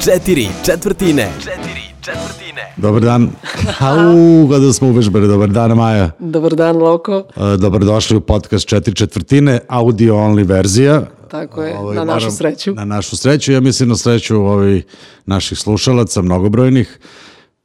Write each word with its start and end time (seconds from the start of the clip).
Četiri 0.00 0.48
četvrtine. 0.64 1.32
Četiri 1.38 1.82
četvrtine. 2.00 2.62
Dobar 2.76 3.02
dan. 3.02 3.30
Au, 3.80 4.48
kada 4.50 4.72
smo 4.72 4.88
uvežbali. 4.88 5.28
Dobar 5.28 5.48
dan, 5.48 5.70
Maja. 5.72 6.10
Dobar 6.18 6.54
dan, 6.54 6.76
Loko. 6.76 7.24
E, 7.36 7.56
Dobrodošli 7.56 8.16
u 8.16 8.20
podcast 8.20 8.66
Četiri 8.66 8.94
četvrtine, 8.94 9.60
audio 9.68 10.14
only 10.14 10.46
verzija. 10.46 11.02
Tako 11.30 11.62
je, 11.62 11.78
Ovaj, 11.78 11.96
na 11.96 12.04
našu 12.04 12.14
moram- 12.20 12.30
sreću. 12.32 12.74
Na 12.74 12.84
našu 12.84 13.16
sreću, 13.16 13.52
ja 13.52 13.60
mislim 13.60 13.88
na 13.88 13.96
sreću 13.96 14.36
ovih 14.36 14.84
naših 15.26 15.58
slušalaca, 15.58 16.22
mnogobrojnih. 16.22 16.98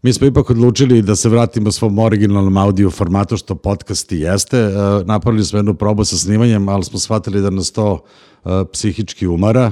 Mi 0.02 0.14
smo 0.14 0.28
ipak 0.28 0.50
odlučili 0.50 1.02
da 1.02 1.16
se 1.16 1.30
vratimo 1.30 1.72
svom 1.72 2.00
originalnom 2.00 2.58
audio 2.58 2.90
formatu, 2.92 3.38
što 3.38 3.56
podcast 3.56 4.12
i 4.12 4.20
jeste. 4.20 4.58
E, 4.58 4.72
Napravili 5.06 5.46
smo 5.46 5.60
jednu 5.60 5.74
probu 5.74 6.06
sa 6.06 6.18
snimanjem, 6.18 6.70
ali 6.70 6.84
smo 6.84 7.00
shvatili 7.00 7.42
da 7.42 7.50
nas 7.50 7.72
to 7.72 8.00
e, 8.46 8.50
psihički 8.74 9.28
umara 9.28 9.72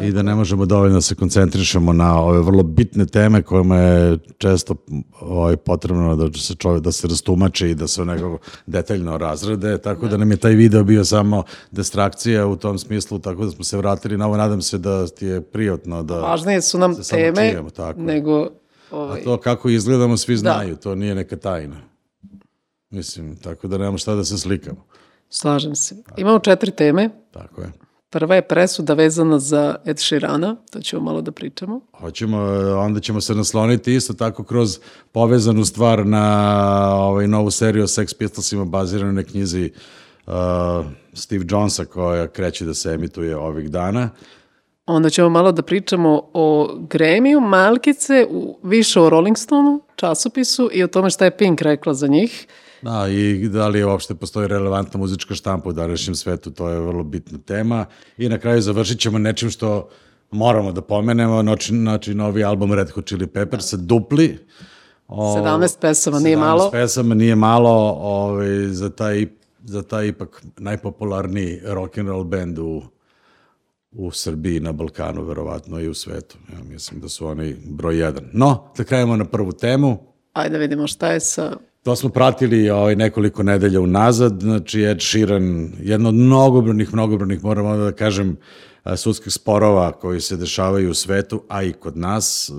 i 0.00 0.12
da 0.12 0.22
ne 0.22 0.34
možemo 0.34 0.66
dovoljno 0.66 0.94
da 0.94 1.00
se 1.00 1.14
koncentrišemo 1.14 1.92
na 1.92 2.20
ove 2.20 2.40
vrlo 2.40 2.62
bitne 2.62 3.06
teme 3.06 3.42
kojima 3.42 3.76
je 3.76 4.18
često 4.38 4.74
ovaj, 5.20 5.56
potrebno 5.56 6.16
da 6.16 6.38
se 6.38 6.54
čovjek 6.54 6.82
da 6.82 6.92
se 6.92 7.08
rastumače 7.08 7.70
i 7.70 7.74
da 7.74 7.88
se 7.88 8.04
nekako 8.04 8.38
detaljno 8.66 9.18
razrede, 9.18 9.78
tako 9.78 10.08
da 10.08 10.16
nam 10.16 10.30
je 10.30 10.36
taj 10.36 10.54
video 10.54 10.84
bio 10.84 11.04
samo 11.04 11.42
distrakcija 11.70 12.46
u 12.46 12.56
tom 12.56 12.78
smislu, 12.78 13.18
tako 13.18 13.44
da 13.44 13.50
smo 13.50 13.64
se 13.64 13.76
vratili 13.76 14.16
na 14.16 14.26
ovo, 14.26 14.36
nadam 14.36 14.62
se 14.62 14.78
da 14.78 15.06
ti 15.06 15.26
je 15.26 15.40
prijatno 15.40 16.02
da 16.02 16.18
Važnije 16.18 16.62
su 16.62 16.78
nam 16.78 16.94
teme 17.10 17.50
čujemo, 17.50 17.70
tako 17.70 18.00
nego... 18.00 18.48
A 18.90 18.96
Ovaj, 18.96 19.22
to 19.22 19.36
kako 19.36 19.68
izgledamo 19.68 20.16
svi 20.16 20.36
znaju, 20.36 20.76
to 20.76 20.94
nije 20.94 21.14
neka 21.14 21.36
tajna. 21.36 21.76
Mislim, 22.90 23.36
tako 23.36 23.68
da 23.68 23.78
nemamo 23.78 23.98
šta 23.98 24.14
da 24.14 24.24
se 24.24 24.38
slikamo. 24.38 24.84
slažem 25.30 25.74
se. 25.74 25.96
Imamo 26.16 26.38
četiri 26.38 26.70
teme. 26.70 27.10
Tako 27.30 27.60
je. 27.60 27.72
Prva 28.12 28.34
je 28.34 28.42
presuda 28.42 28.94
vezana 28.94 29.38
za 29.38 29.76
Ed 29.84 29.98
Sheerana, 29.98 30.56
to 30.70 30.80
ćemo 30.80 31.02
malo 31.02 31.22
da 31.22 31.32
pričamo. 31.32 31.80
Hoćemo, 31.92 32.38
onda 32.78 33.00
ćemo 33.00 33.20
se 33.20 33.34
nasloniti 33.34 33.94
isto 33.94 34.14
tako 34.14 34.44
kroz 34.44 34.78
povezanu 35.12 35.64
stvar 35.64 36.06
na 36.06 36.94
ovaj 36.96 37.28
novu 37.28 37.50
seriju 37.50 37.84
o 37.84 37.86
Sex 37.86 38.16
Pistolsima 38.18 38.64
baziranu 38.64 39.12
na 39.12 39.22
knjizi 39.22 39.72
uh, 40.26 40.32
Steve 41.12 41.44
Jonesa 41.48 41.84
koja 41.84 42.28
kreće 42.28 42.64
da 42.64 42.74
se 42.74 42.90
emituje 42.90 43.36
ovih 43.36 43.70
dana. 43.70 44.10
Onda 44.86 45.10
ćemo 45.10 45.28
malo 45.28 45.52
da 45.52 45.62
pričamo 45.62 46.22
o 46.32 46.76
Gremiju, 46.90 47.40
Malkice, 47.40 48.26
u, 48.30 48.58
više 48.62 49.00
o 49.00 49.10
Rolling 49.10 49.38
Stoneu, 49.38 49.80
časopisu 49.96 50.70
i 50.72 50.84
o 50.84 50.88
tome 50.88 51.10
šta 51.10 51.24
je 51.24 51.36
Pink 51.36 51.60
rekla 51.60 51.94
za 51.94 52.06
njih. 52.06 52.46
Da, 52.82 53.08
i 53.08 53.48
da 53.48 53.68
li 53.68 53.78
je 53.78 53.86
uopšte 53.86 54.14
postoji 54.14 54.48
relevantna 54.48 55.00
muzička 55.00 55.34
štampa 55.34 55.68
u 55.68 55.72
današnjem 55.72 56.14
svetu, 56.14 56.50
to 56.50 56.68
je 56.68 56.80
vrlo 56.80 57.04
bitna 57.04 57.38
tema. 57.38 57.84
I 58.18 58.28
na 58.28 58.38
kraju 58.38 58.62
završit 58.62 59.00
ćemo 59.00 59.18
nečim 59.18 59.50
što 59.50 59.88
moramo 60.30 60.72
da 60.72 60.80
pomenemo, 60.80 61.42
znači, 61.42 61.76
znači 61.76 62.14
novi 62.14 62.44
album 62.44 62.72
Red 62.72 62.90
Hot 62.90 63.06
Chili 63.06 63.26
Peppers, 63.26 63.72
dupli. 63.72 64.38
O, 65.08 65.36
17 65.36 65.80
pesama, 65.80 66.18
nije 66.18 66.36
17 66.36 66.40
malo. 66.40 66.70
pesama 66.70 67.14
nije 67.14 67.36
malo 67.36 67.98
ovaj, 68.00 68.48
za, 68.68 68.90
taj, 68.90 69.26
za 69.64 69.82
taj 69.82 70.06
ipak 70.06 70.42
najpopularniji 70.58 71.60
rock 71.64 71.98
and 71.98 72.08
roll 72.08 72.24
band 72.24 72.58
u, 72.58 72.82
u 73.92 74.10
Srbiji, 74.10 74.60
na 74.60 74.72
Balkanu, 74.72 75.24
verovatno 75.24 75.80
i 75.80 75.88
u 75.88 75.94
svetu. 75.94 76.38
Ja 76.52 76.64
mislim 76.64 77.00
da 77.00 77.08
su 77.08 77.26
oni 77.26 77.56
broj 77.64 77.98
jedan. 77.98 78.24
No, 78.32 78.72
da 78.76 78.84
krenemo 78.84 79.16
na 79.16 79.24
prvu 79.24 79.52
temu. 79.52 79.98
Ajde 80.32 80.52
da 80.52 80.58
vidimo 80.58 80.86
šta 80.86 81.12
je 81.12 81.20
sa... 81.20 81.56
To 81.82 81.96
smo 81.96 82.08
pratili 82.08 82.70
ovaj, 82.70 82.96
nekoliko 82.96 83.42
nedelja 83.42 83.80
unazad, 83.80 84.40
znači 84.40 84.82
Ed 84.82 84.98
Sheeran, 85.00 85.72
jedno 85.80 86.08
od 86.08 86.14
mnogobrojnih, 86.14 86.92
mnogobrojnih, 86.94 87.44
moram 87.44 87.66
onda 87.66 87.84
da 87.84 87.92
kažem, 87.92 88.36
sudskih 88.96 89.32
sporova 89.32 89.92
koji 89.92 90.20
se 90.20 90.36
dešavaju 90.36 90.90
u 90.90 90.94
svetu, 90.94 91.42
a 91.48 91.62
i 91.62 91.72
kod 91.72 91.96
nas. 91.96 92.52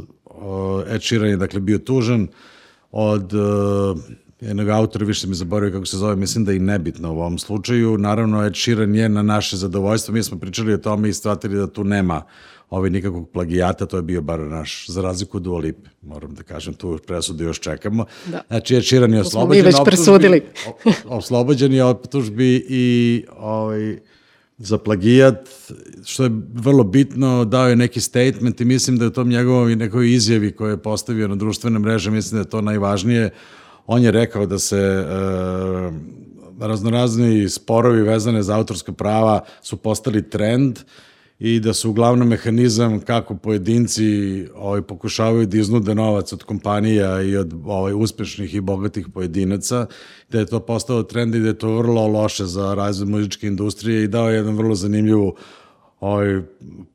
Ed 0.87 1.03
Sheeran 1.03 1.29
je 1.29 1.37
dakle 1.37 1.59
bio 1.59 1.77
tužan 1.77 2.27
od 2.91 3.33
uh, 3.33 3.97
jednog 4.41 4.69
autora, 4.69 5.05
više 5.05 5.27
mi 5.27 5.35
zaboravio 5.35 5.73
kako 5.73 5.85
se 5.85 5.97
zove, 5.97 6.15
mislim 6.15 6.45
da 6.45 6.51
je 6.51 6.57
i 6.57 6.59
nebitno 6.59 7.13
u 7.13 7.19
ovom 7.19 7.39
slučaju. 7.39 7.97
Naravno, 7.97 8.45
Ed 8.45 8.55
Sheeran 8.55 8.95
je 8.95 9.09
na 9.09 9.21
naše 9.21 9.57
zadovoljstvo, 9.57 10.13
mi 10.13 10.23
smo 10.23 10.39
pričali 10.39 10.73
o 10.73 10.77
tome 10.77 11.09
i 11.09 11.13
shvatili 11.13 11.55
da 11.55 11.67
tu 11.67 11.83
nema 11.83 12.23
ovaj 12.73 12.89
nikakvog 12.89 13.29
plagijata, 13.29 13.85
to 13.85 13.97
je 13.97 14.03
bio 14.03 14.21
bar 14.21 14.39
naš, 14.39 14.89
za 14.89 15.01
razliku 15.01 15.37
od 15.37 15.43
Dua 15.43 15.59
Lipe, 15.59 15.89
moram 16.01 16.33
da 16.35 16.43
kažem, 16.43 16.73
tu 16.73 16.99
presudu 17.07 17.43
još 17.43 17.59
čekamo. 17.59 18.05
Da. 18.25 18.41
Znači, 18.47 18.73
je 18.73 18.81
smo 18.81 19.07
mi 19.07 19.19
oslobođen 19.19 19.65
već 19.65 19.75
presudili. 19.85 20.43
oslobođen 21.19 21.73
je 21.73 21.83
optužbi 21.83 22.65
i 22.69 23.25
ovaj, 23.37 23.97
za 24.57 24.77
plagijat, 24.77 25.49
što 26.05 26.23
je 26.23 26.31
vrlo 26.53 26.83
bitno, 26.83 27.45
dao 27.45 27.69
je 27.69 27.75
neki 27.75 28.01
statement 28.01 28.61
i 28.61 28.65
mislim 28.65 28.97
da 28.97 29.05
je 29.05 29.07
u 29.07 29.13
tom 29.13 29.29
njegovoj 29.29 29.75
nekoj 29.75 30.11
izjavi 30.11 30.51
koje 30.51 30.71
je 30.71 30.81
postavio 30.81 31.27
na 31.27 31.35
društvene 31.35 31.79
mreže, 31.79 32.11
mislim 32.11 32.37
da 32.37 32.41
je 32.41 32.49
to 32.49 32.61
najvažnije. 32.61 33.29
On 33.87 34.03
je 34.03 34.11
rekao 34.11 34.45
da 34.45 34.59
se 34.59 34.77
e, 34.77 35.05
raznorazni 36.59 37.49
sporovi 37.49 38.01
vezane 38.01 38.43
za 38.43 38.55
autorska 38.57 38.91
prava 38.91 39.39
su 39.61 39.77
postali 39.77 40.29
trend 40.29 40.79
i 41.43 41.59
da 41.59 41.73
su 41.73 41.89
uglavnom 41.89 42.27
mehanizam 42.27 42.99
kako 42.99 43.35
pojedinci 43.35 44.03
ovaj, 44.55 44.81
pokušavaju 44.81 45.45
da 45.45 45.57
iznude 45.57 45.95
novac 45.95 46.33
od 46.33 46.43
kompanija 46.43 47.21
i 47.21 47.37
od 47.37 47.53
ovaj, 47.65 47.93
uspešnih 47.93 48.55
i 48.55 48.61
bogatih 48.61 49.07
pojedinaca, 49.13 49.85
da 50.29 50.39
je 50.39 50.45
to 50.45 50.59
postao 50.59 51.03
trend 51.03 51.35
i 51.35 51.39
da 51.39 51.47
je 51.47 51.57
to 51.57 51.77
vrlo 51.77 52.07
loše 52.07 52.45
za 52.45 52.73
razvoj 52.73 53.09
muzičke 53.09 53.47
industrije 53.47 54.03
i 54.03 54.07
dao 54.07 54.29
je 54.29 54.35
jedan 54.35 54.55
vrlo 54.55 54.75
zanimljivu 54.75 55.35
ovaj, 55.99 56.41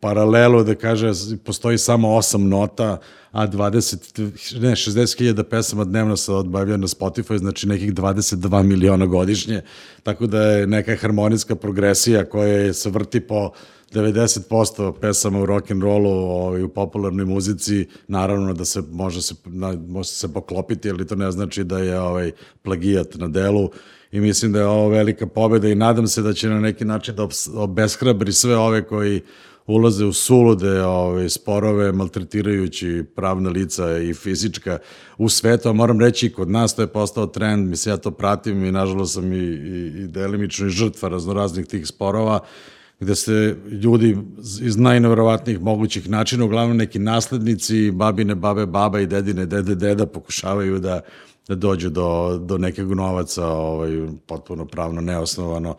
paralelu 0.00 0.64
da 0.64 0.74
kaže 0.74 1.12
postoji 1.44 1.78
samo 1.78 2.14
osam 2.14 2.48
nota, 2.48 2.98
a 3.32 3.46
20, 3.46 4.60
ne, 4.60 4.70
60.000 4.70 5.42
pesama 5.42 5.84
dnevno 5.84 6.16
se 6.16 6.32
odbavlja 6.32 6.76
na 6.76 6.86
Spotify, 6.86 7.38
znači 7.38 7.68
nekih 7.68 7.94
22 7.94 8.62
miliona 8.62 9.06
godišnje, 9.06 9.62
tako 10.02 10.26
da 10.26 10.42
je 10.42 10.66
neka 10.66 10.96
harmonijska 10.96 11.56
progresija 11.56 12.24
koja 12.24 12.72
se 12.72 12.90
vrti 12.90 13.20
po 13.20 13.50
90% 13.92 14.92
pesama 15.00 15.40
u 15.40 15.46
rock 15.46 15.70
and 15.70 15.82
rollu 15.82 16.10
ovaj, 16.10 16.62
u 16.62 16.68
popularnoj 16.68 17.24
muzici, 17.24 17.86
naravno 18.08 18.54
da 18.54 18.64
se 18.64 18.82
može 18.90 19.22
se, 19.22 19.34
na, 19.44 19.76
može 19.88 20.08
se 20.08 20.32
poklopiti, 20.32 20.90
ali 20.90 21.06
to 21.06 21.14
ne 21.14 21.30
znači 21.30 21.64
da 21.64 21.78
je 21.78 22.00
ovaj 22.00 22.32
plagijat 22.62 23.14
na 23.14 23.28
delu. 23.28 23.70
I 24.12 24.20
mislim 24.20 24.52
da 24.52 24.58
je 24.58 24.66
ovo 24.66 24.88
velika 24.88 25.26
pobeda 25.26 25.68
i 25.68 25.74
nadam 25.74 26.06
se 26.06 26.22
da 26.22 26.32
će 26.32 26.48
na 26.48 26.60
neki 26.60 26.84
način 26.84 27.16
da 27.16 27.28
obeshrabri 27.54 28.32
sve 28.32 28.56
ove 28.56 28.86
koji 28.86 29.22
ulaze 29.68 30.04
u 30.04 30.12
sulude 30.12 30.82
ove, 30.82 31.28
sporove, 31.28 31.92
maltretirajući 31.92 33.04
pravna 33.16 33.50
lica 33.50 33.98
i 33.98 34.14
fizička 34.14 34.78
u 35.18 35.28
svetu, 35.28 35.68
a 35.68 35.72
moram 35.72 36.00
reći 36.00 36.32
kod 36.32 36.50
nas 36.50 36.76
to 36.76 36.82
je 36.82 36.92
postao 36.92 37.26
trend, 37.26 37.68
mislim 37.68 37.92
ja 37.92 37.96
to 37.96 38.10
pratim 38.10 38.64
i 38.64 38.72
nažalost 38.72 39.14
sam 39.14 39.32
i, 39.32 39.36
i, 39.36 39.92
i 40.02 40.06
delimično 40.06 40.66
i 40.66 40.70
žrtva 40.70 41.08
raznoraznih 41.08 41.66
tih 41.66 41.86
sporova, 41.86 42.40
gde 43.00 43.14
se 43.14 43.56
ljudi 43.82 44.18
iz 44.60 44.76
najneverovatnijih 44.76 45.60
mogućih 45.60 46.10
načina, 46.10 46.44
uglavnom 46.44 46.76
neki 46.76 46.98
naslednici, 46.98 47.90
babine, 47.90 48.34
babe, 48.34 48.66
baba 48.66 49.00
i 49.00 49.06
dedine, 49.06 49.46
dede, 49.46 49.74
deda 49.74 50.06
pokušavaju 50.06 50.78
da 50.78 51.00
da 51.48 51.54
dođu 51.54 51.90
do, 51.90 52.38
do 52.44 52.58
nekog 52.58 52.94
novaca 52.94 53.46
ovaj, 53.46 53.90
potpuno 54.26 54.64
pravno 54.64 55.00
neosnovano 55.00 55.76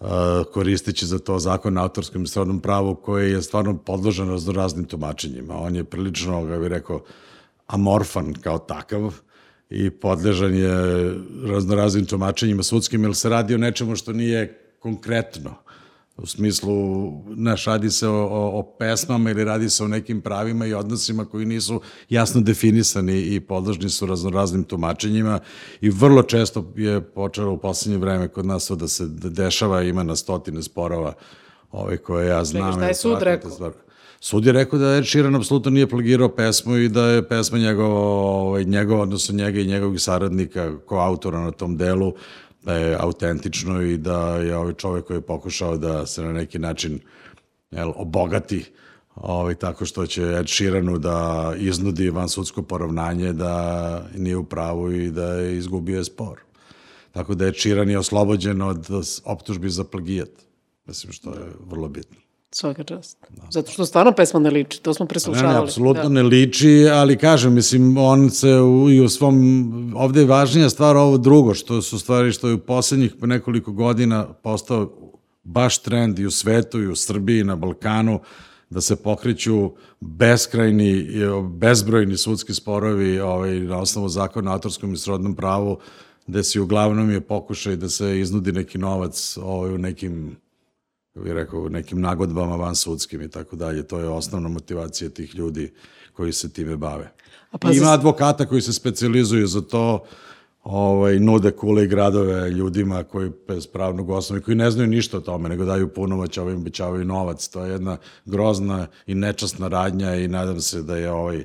uh, 0.00 0.06
koristeći 0.52 1.06
za 1.06 1.18
to 1.18 1.38
zakon 1.38 1.74
na 1.74 1.82
autorskom 1.82 2.22
i 2.22 2.26
srodnom 2.26 2.60
pravu 2.60 2.94
koji 2.94 3.32
je 3.32 3.42
stvarno 3.42 3.78
podložen 3.78 4.28
razno 4.28 4.52
raznim 4.52 4.84
tumačenjima. 4.84 5.56
On 5.56 5.76
je 5.76 5.84
prilično, 5.84 6.44
ga 6.44 6.58
bih 6.58 6.68
rekao, 6.68 7.02
amorfan 7.66 8.34
kao 8.34 8.58
takav 8.58 9.14
i 9.70 9.90
podležan 9.90 10.54
je 10.54 10.70
raznoraznim 11.46 12.06
tumačenjima 12.06 12.62
sudskim, 12.62 13.04
jer 13.04 13.14
se 13.14 13.28
radi 13.28 13.54
o 13.54 13.58
nečemu 13.58 13.96
što 13.96 14.12
nije 14.12 14.58
konkretno. 14.78 15.54
U 16.22 16.26
smislu, 16.26 17.12
znaš, 17.36 17.64
radi 17.64 17.90
se 17.90 18.08
o, 18.08 18.12
o, 18.12 18.58
o 18.58 18.76
pesmama 18.78 19.30
ili 19.30 19.44
radi 19.44 19.70
se 19.70 19.84
o 19.84 19.88
nekim 19.88 20.20
pravima 20.20 20.66
i 20.66 20.74
odnosima 20.74 21.24
koji 21.24 21.46
nisu 21.46 21.80
jasno 22.08 22.40
definisani 22.40 23.20
i 23.20 23.40
podložni 23.40 23.90
su 23.90 24.06
raznoraznim 24.06 24.64
tumačenjima 24.64 25.40
i 25.80 25.90
vrlo 25.90 26.22
često 26.22 26.72
je 26.76 27.00
počelo 27.00 27.52
u 27.52 27.58
poslednje 27.58 27.98
vreme 27.98 28.28
kod 28.28 28.46
nas 28.46 28.66
to 28.66 28.76
da 28.76 28.88
se 28.88 29.06
dešava, 29.08 29.82
ima 29.82 30.02
na 30.02 30.16
stotine 30.16 30.62
sporova 30.62 31.12
ove 31.72 31.96
koje 31.96 32.28
ja 32.28 32.44
znam. 32.44 32.72
šta 32.72 32.86
je 32.86 32.94
sud 32.94 33.22
rekao? 33.22 33.50
stvar. 33.50 33.72
Sud 34.20 34.46
je 34.46 34.52
rekao 34.52 34.78
da 34.78 34.96
Ed 34.96 35.06
Sheeran 35.06 35.36
apsolutno 35.36 35.70
nije 35.70 35.86
plagirao 35.86 36.28
pesmu 36.28 36.76
i 36.76 36.88
da 36.88 37.04
je 37.06 37.28
pesma 37.28 37.58
njegova, 37.58 37.94
ovaj, 37.94 38.64
njegova, 38.64 39.02
odnosno 39.02 39.34
njega 39.34 39.60
i 39.60 39.66
njegovih 39.66 40.00
saradnika 40.00 40.78
ko 40.86 40.96
autora 40.96 41.40
na 41.40 41.50
tom 41.50 41.76
delu, 41.76 42.12
da 42.62 42.74
je 42.74 42.96
autentično 43.00 43.82
i 43.82 43.96
da 43.96 44.36
je 44.36 44.56
ovaj 44.56 44.72
čovek 44.72 45.04
koji 45.04 45.16
je 45.16 45.20
pokušao 45.20 45.76
da 45.76 46.06
se 46.06 46.22
na 46.22 46.32
neki 46.32 46.58
način 46.58 47.00
jel, 47.70 47.92
obogati 47.96 48.64
ovaj, 49.14 49.54
tako 49.54 49.86
što 49.86 50.06
će 50.06 50.22
Ed 50.22 50.48
Sheeranu 50.48 50.98
da 50.98 51.52
iznudi 51.58 52.10
van 52.10 52.28
sudsko 52.28 52.62
poravnanje 52.62 53.32
da 53.32 54.04
nije 54.16 54.36
u 54.36 54.44
pravu 54.44 54.92
i 54.92 55.10
da 55.10 55.32
je 55.32 55.58
izgubio 55.58 55.98
je 55.98 56.04
spor. 56.04 56.40
Tako 57.12 57.34
da 57.34 57.46
Ed 57.46 57.54
Sheeran 57.58 57.90
je 57.90 57.98
oslobođen 57.98 58.62
od 58.62 58.86
optužbi 59.24 59.70
za 59.70 59.84
plagijat. 59.84 60.30
Mislim 60.86 61.12
što 61.12 61.30
je 61.30 61.52
vrlo 61.66 61.88
bitno. 61.88 62.16
Svaka 62.52 62.84
čast. 62.84 63.18
Zato 63.50 63.70
što 63.70 63.86
stvarno 63.86 64.12
pesma 64.12 64.40
ne 64.40 64.50
liči, 64.50 64.82
to 64.82 64.94
smo 64.94 65.04
Ne, 65.04 65.08
preslušavali. 65.08 65.54
ne, 65.54 65.62
apsolutno 65.62 66.02
Da. 66.02 66.08
ne 66.08 66.22
liči, 66.22 66.88
ali 66.92 67.16
kažem, 67.16 67.52
mislim, 67.54 67.96
on 67.98 68.30
se 68.30 68.54
u, 68.54 68.90
i 68.90 69.00
u 69.00 69.08
svom, 69.08 69.36
ovde 69.96 70.20
je 70.20 70.26
važnija 70.26 70.70
stvar 70.70 70.96
ovo 70.96 71.18
drugo, 71.18 71.54
što 71.54 71.82
su 71.82 71.98
stvari 71.98 72.32
što 72.32 72.48
je 72.48 72.54
u 72.54 72.58
poslednjih 72.58 73.22
nekoliko 73.22 73.72
godina 73.72 74.26
postao 74.32 74.90
baš 75.42 75.78
trend 75.78 76.18
i 76.18 76.26
u 76.26 76.30
svetu 76.30 76.80
i 76.82 76.86
u 76.88 76.96
Srbiji, 76.96 77.44
na 77.44 77.56
Balkanu, 77.56 78.20
da 78.70 78.80
se 78.80 78.96
pokreću 78.96 79.70
beskrajni, 80.00 80.90
i, 80.90 81.20
bezbrojni 81.50 82.16
sudski 82.16 82.54
sporovi 82.54 83.20
ovaj, 83.20 83.60
na 83.60 83.78
osnovu 83.78 84.08
zakona 84.08 84.50
o 84.50 84.54
autorskom 84.54 84.92
i 84.92 84.96
srodnom 84.96 85.34
pravu, 85.36 85.78
gde 86.26 86.44
si 86.44 86.60
uglavnom 86.60 87.10
je 87.10 87.20
pokušaj 87.20 87.76
da 87.76 87.88
se 87.88 88.20
iznudi 88.20 88.52
neki 88.52 88.78
novac 88.78 89.38
ovaj, 89.42 89.74
u 89.74 89.78
nekim 89.78 90.36
bih 91.14 91.32
rekao, 91.32 91.68
nekim 91.68 92.00
nagodbama 92.00 92.56
van 92.56 92.76
sudskim 92.76 93.22
i 93.22 93.28
tako 93.28 93.56
dalje. 93.56 93.82
To 93.82 93.98
je 93.98 94.08
osnovna 94.08 94.48
motivacija 94.48 95.10
tih 95.10 95.34
ljudi 95.34 95.72
koji 96.12 96.32
se 96.32 96.52
time 96.52 96.76
bave. 96.76 97.12
A 97.50 97.56
I 97.56 97.58
pazi- 97.58 97.78
ima 97.78 97.92
advokata 97.92 98.46
koji 98.46 98.60
se 98.62 98.72
specializuju 98.72 99.46
za 99.46 99.60
to, 99.60 100.04
ovaj, 100.62 101.18
nude 101.18 101.50
kule 101.50 101.84
i 101.84 101.86
gradove 101.86 102.50
ljudima 102.50 103.04
koji 103.04 103.30
bez 103.48 103.66
pravnog 103.66 104.10
osnova, 104.10 104.42
koji 104.42 104.54
ne 104.54 104.70
znaju 104.70 104.88
ništa 104.88 105.16
o 105.16 105.20
tome, 105.20 105.48
nego 105.48 105.64
daju 105.64 105.88
punomoć, 105.88 106.38
ovim 106.38 106.56
obećavaju 106.56 107.04
novac. 107.04 107.48
To 107.48 107.64
je 107.64 107.72
jedna 107.72 107.96
grozna 108.24 108.86
i 109.06 109.14
nečasna 109.14 109.68
radnja 109.68 110.14
i 110.14 110.28
nadam 110.28 110.60
se 110.60 110.82
da 110.82 110.96
je 110.96 111.10
ovaj, 111.10 111.44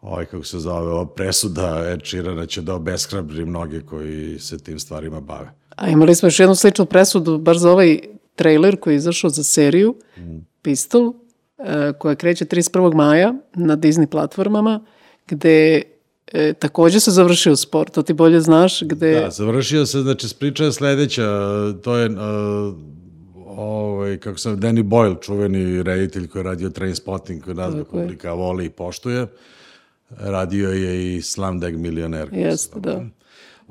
ovaj 0.00 0.24
kako 0.26 0.44
se 0.44 0.58
zove, 0.58 0.92
ova 0.92 1.06
presuda 1.06 1.84
Ed 1.86 2.00
Sheerana 2.04 2.46
će 2.46 2.62
da 2.62 2.74
obeshrabri 2.74 3.44
mnoge 3.44 3.80
koji 3.80 4.38
se 4.38 4.58
tim 4.58 4.78
stvarima 4.78 5.20
bave. 5.20 5.50
A 5.76 5.88
imali 5.88 6.14
smo 6.14 6.26
još 6.26 6.40
jednu 6.40 6.54
sličnu 6.54 6.86
presudu, 6.86 7.38
baš 7.38 7.56
za 7.56 7.70
ovaj 7.72 8.00
trailer 8.34 8.76
koji 8.76 8.94
je 8.94 8.96
izašao 8.96 9.30
za 9.30 9.42
seriju 9.42 9.94
Pistol, 10.62 11.12
e, 11.58 11.92
koja 11.98 12.14
kreće 12.14 12.44
31. 12.44 12.94
maja 12.94 13.34
na 13.54 13.76
Disney 13.76 14.06
platformama, 14.06 14.80
gde 15.28 15.82
e, 16.32 16.52
takođe 16.52 17.00
se 17.00 17.10
završio 17.10 17.56
spor, 17.56 17.90
to 17.90 18.02
ti 18.02 18.12
bolje 18.12 18.40
znaš, 18.40 18.82
gde... 18.82 19.20
Da, 19.20 19.30
završio 19.30 19.86
se, 19.86 20.00
znači, 20.00 20.26
priča 20.38 20.64
je 20.64 20.72
sledeća, 20.72 21.28
to 21.82 21.96
je, 21.96 22.10
uh, 22.10 22.74
ovaj, 23.46 24.16
kako 24.16 24.38
sam, 24.38 24.60
Danny 24.60 24.82
Boyle, 24.82 25.22
čuveni 25.22 25.82
reditelj 25.82 26.28
koji 26.28 26.40
je 26.40 26.44
radio 26.44 26.70
Trainspotting, 26.70 27.44
koji 27.44 27.56
nas 27.56 27.74
publika 27.90 28.32
voli 28.32 28.64
i 28.64 28.70
poštuje, 28.70 29.26
radio 30.10 30.70
je 30.70 31.16
i 31.16 31.22
Slumdog 31.22 31.74
milioner. 31.74 32.28
Jeste, 32.32 32.80
da. 32.80 33.04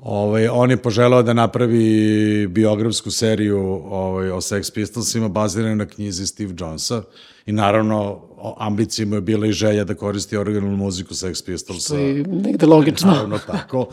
Ovaj, 0.01 0.47
on 0.47 0.71
je 0.71 0.77
poželao 0.77 1.23
da 1.23 1.33
napravi 1.33 2.47
biografsku 2.47 3.11
seriju 3.11 3.59
ovaj, 3.89 4.31
o 4.31 4.37
Sex 4.37 4.73
Pistolsima 4.73 5.27
baziranu 5.27 5.75
na 5.75 5.85
knjizi 5.85 6.27
Steve 6.27 6.53
Jonesa 6.59 7.01
i 7.45 7.51
naravno 7.51 8.21
ambicija 8.57 9.05
mu 9.05 9.15
je 9.15 9.21
bila 9.21 9.47
i 9.47 9.51
želja 9.51 9.83
da 9.83 9.93
koristi 9.93 10.37
originalnu 10.37 10.77
muziku 10.77 11.13
Sex 11.13 11.45
Pistolsa. 11.45 11.93
To 11.93 11.99
je 11.99 12.23
negde 12.23 12.65
logično. 12.65 13.11
Naravno 13.11 13.37
tako. 13.37 13.87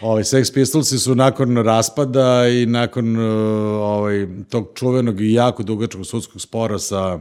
Ovaj, 0.00 0.22
Sex 0.22 0.54
Pistolsi 0.54 0.98
su 0.98 1.14
nakon 1.14 1.56
raspada 1.56 2.48
i 2.48 2.66
nakon 2.66 3.16
uh, 3.16 3.22
ovaj, 3.80 4.26
tog 4.48 4.68
čuvenog 4.74 5.20
i 5.20 5.32
jako 5.32 5.62
dugačkog 5.62 6.06
sudskog 6.06 6.40
spora 6.40 6.78
sa 6.78 7.18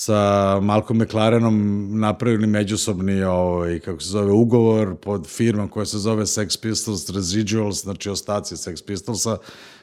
sa 0.00 0.60
Malcolm 0.60 1.02
McLarenom 1.02 1.88
napravili 2.00 2.46
međusobni 2.46 3.22
ovaj, 3.22 3.78
kako 3.78 4.00
se 4.00 4.08
zove, 4.08 4.32
ugovor 4.32 4.96
pod 4.96 5.26
firmom 5.26 5.68
koja 5.68 5.86
se 5.86 5.98
zove 5.98 6.22
Sex 6.26 6.62
Pistols 6.62 7.10
Residuals, 7.10 7.82
znači 7.82 8.10
ostaci 8.10 8.54
Sex 8.56 8.84
Pistolsa, 8.86 9.36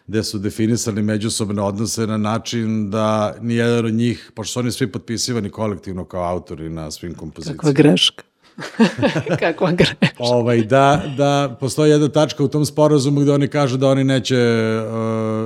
gde 0.07 0.23
su 0.23 0.39
definisali 0.39 1.01
međusobne 1.01 1.61
odnose 1.61 2.07
na 2.07 2.17
način 2.17 2.89
da 2.89 3.35
nijedan 3.41 3.85
od 3.85 3.93
njih, 3.93 4.31
pošto 4.35 4.53
su 4.53 4.59
oni 4.59 4.71
svi 4.71 4.91
potpisivani 4.91 5.49
kolektivno 5.49 6.05
kao 6.05 6.23
autori 6.23 6.69
na 6.69 6.91
svim 6.91 7.13
kompozicijama. 7.13 7.57
Kakva 7.57 7.71
greška. 7.71 8.23
Kakva 9.39 9.71
greška. 9.71 10.07
ovaj, 10.19 10.61
da, 10.61 11.03
da 11.17 11.57
postoji 11.59 11.91
jedna 11.91 12.07
tačka 12.07 12.43
u 12.43 12.47
tom 12.47 12.65
sporazumu 12.65 13.21
gde 13.21 13.31
oni 13.31 13.47
kažu 13.47 13.77
da 13.77 13.89
oni 13.89 14.03
neće 14.03 14.37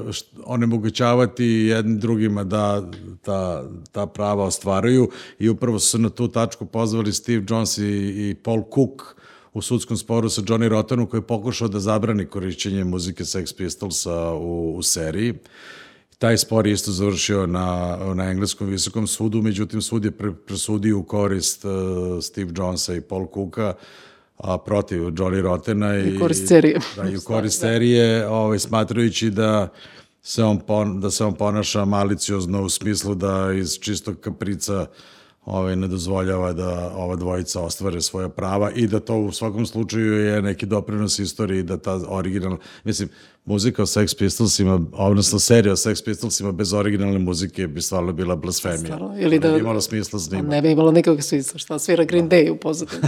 uh, 0.07 0.15
onemogućavati 0.45 1.45
jednim 1.45 1.99
drugima 1.99 2.43
da 2.43 2.83
ta, 3.21 3.63
ta 3.91 4.05
prava 4.05 4.43
ostvaruju 4.43 5.09
i 5.39 5.49
upravo 5.49 5.79
su 5.79 5.97
na 5.97 6.09
tu 6.09 6.27
tačku 6.27 6.65
pozvali 6.65 7.13
Steve 7.13 7.45
Jones 7.49 7.77
i, 7.77 7.83
i 8.29 8.35
Paul 8.43 8.63
Cook 8.75 9.15
u 9.53 9.61
sudskom 9.61 9.97
sporu 9.97 10.29
sa 10.29 10.41
Johnny 10.41 10.67
Rottenu 10.67 11.07
koji 11.07 11.19
je 11.19 11.27
pokušao 11.27 11.67
da 11.67 11.79
zabrani 11.79 12.25
korišćenje 12.25 12.83
muzike 12.83 13.23
Sex 13.23 13.57
Pistolsa 13.57 14.31
u, 14.31 14.75
u 14.77 14.83
seriji. 14.83 15.33
Taj 16.21 16.37
spor 16.37 16.67
je 16.67 16.73
isto 16.73 16.91
završio 16.91 17.47
na, 17.47 17.97
na 18.13 18.23
engleskom 18.23 18.67
visokom 18.67 19.07
sudu, 19.07 19.41
međutim 19.41 19.81
sud 19.81 20.05
je 20.05 20.11
pre, 20.11 20.31
presudio 20.47 20.97
u 20.97 21.03
korist 21.03 21.65
uh, 21.65 21.71
Steve 22.23 22.51
Jonesa 22.57 22.93
i 22.95 23.01
Paul 23.01 23.27
Cooka, 23.33 23.73
a 24.37 24.57
protiv 24.57 25.01
Johnny 25.01 25.41
Rottena 25.41 25.97
i, 25.97 26.15
I 26.15 26.19
korist 26.19 26.47
serije. 26.47 26.79
Da, 26.95 27.09
i 27.09 27.17
u 27.17 27.21
korist 27.21 27.59
serije, 27.59 28.27
ovaj, 28.27 28.59
smatrajući 28.59 29.29
da 29.29 29.69
se 30.21 30.43
on, 30.43 30.59
pon, 30.59 30.99
da 31.01 31.11
se 31.11 31.25
on 31.25 31.35
ponaša 31.35 31.85
maliciozno 31.85 32.63
u 32.63 32.69
smislu 32.69 33.15
da 33.15 33.53
iz 33.53 33.79
čistog 33.79 34.19
kaprica 34.19 34.85
ovaj, 35.45 35.75
ne 35.75 35.87
dozvoljava 35.87 36.53
da 36.53 36.91
ova 36.95 37.15
dvojica 37.15 37.61
ostvare 37.61 38.01
svoja 38.01 38.29
prava 38.29 38.71
i 38.71 38.87
da 38.87 38.99
to 38.99 39.15
u 39.17 39.31
svakom 39.31 39.65
slučaju 39.65 40.13
je 40.13 40.41
neki 40.41 40.65
doprinos 40.65 41.19
istoriji 41.19 41.63
da 41.63 41.77
ta 41.77 41.99
originalna, 42.07 42.57
mislim, 42.83 43.09
muzika 43.45 43.83
o 43.83 43.85
Sex 43.85 44.17
Pistolsima, 44.17 44.79
odnosno 44.93 45.39
serija 45.39 45.73
o 45.73 45.75
Sex 45.75 46.05
Pistolsima 46.05 46.51
bez 46.51 46.73
originalne 46.73 47.19
muzike 47.19 47.67
bi 47.67 47.81
stvarno 47.81 48.11
bila 48.11 48.35
blasfemija. 48.35 48.79
Stvarno, 48.79 49.15
ili 49.19 49.39
Ne 49.39 49.39
da- 49.39 49.53
bi 49.53 49.59
imalo 49.59 49.81
smisla 49.81 50.19
snimati. 50.19 50.49
Ne 50.49 50.61
bi 50.61 50.71
imalo 50.71 50.91
nikakvog 50.91 51.23
smisla, 51.23 51.59
šta 51.59 51.79
svira 51.79 52.03
Green 52.03 52.29
Day 52.29 52.51
u 52.51 52.55
pozadini. 52.55 53.01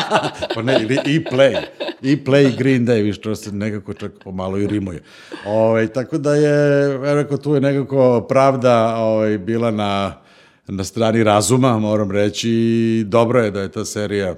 pa 0.54 0.62
ne, 0.62 0.82
ili 0.82 0.94
i 1.06 1.24
play. 1.24 1.56
I 2.02 2.24
play 2.24 2.58
Green 2.58 2.86
Day, 2.86 3.02
viš, 3.02 3.20
to 3.20 3.34
se 3.36 3.52
nekako 3.52 3.94
čak 3.94 4.12
pomalo 4.24 4.58
i 4.58 4.66
rimuje. 4.66 5.02
Ovaj, 5.46 5.88
tako 5.88 6.18
da 6.18 6.34
je, 6.34 6.98
rekao, 7.14 7.36
tu 7.38 7.54
je 7.54 7.60
nekako 7.60 8.26
pravda 8.28 8.96
ovaj, 8.96 9.38
bila 9.38 9.70
na, 9.70 10.20
na 10.70 10.84
strani 10.84 11.24
razuma, 11.24 11.78
moram 11.78 12.10
reći, 12.10 13.04
dobro 13.06 13.40
je 13.40 13.50
da 13.50 13.60
je 13.60 13.72
ta 13.72 13.84
serija 13.84 14.34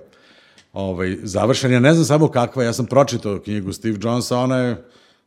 ovaj, 0.73 1.17
završena. 1.23 1.75
Ja 1.75 1.81
ne 1.81 1.95
znam 1.95 2.05
samo 2.05 2.29
kakva, 2.29 2.65
ja 2.65 2.73
sam 2.73 2.87
pročitao 2.87 3.39
knjigu 3.39 3.73
Steve 3.73 3.99
Jonesa, 4.03 4.39
ona 4.39 4.59
je 4.59 4.85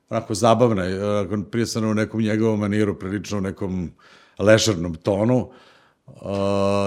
onako 0.09 0.33
zabavna, 0.33 0.83
onako 0.83 1.49
pisana 1.51 1.87
u 1.87 1.93
nekom 1.93 2.21
njegovom 2.21 2.59
maniru, 2.59 2.99
prilično 2.99 3.37
u 3.37 3.41
nekom 3.41 3.91
lešarnom 4.39 4.95
tonu. 4.95 5.49
Uh, 6.05 6.21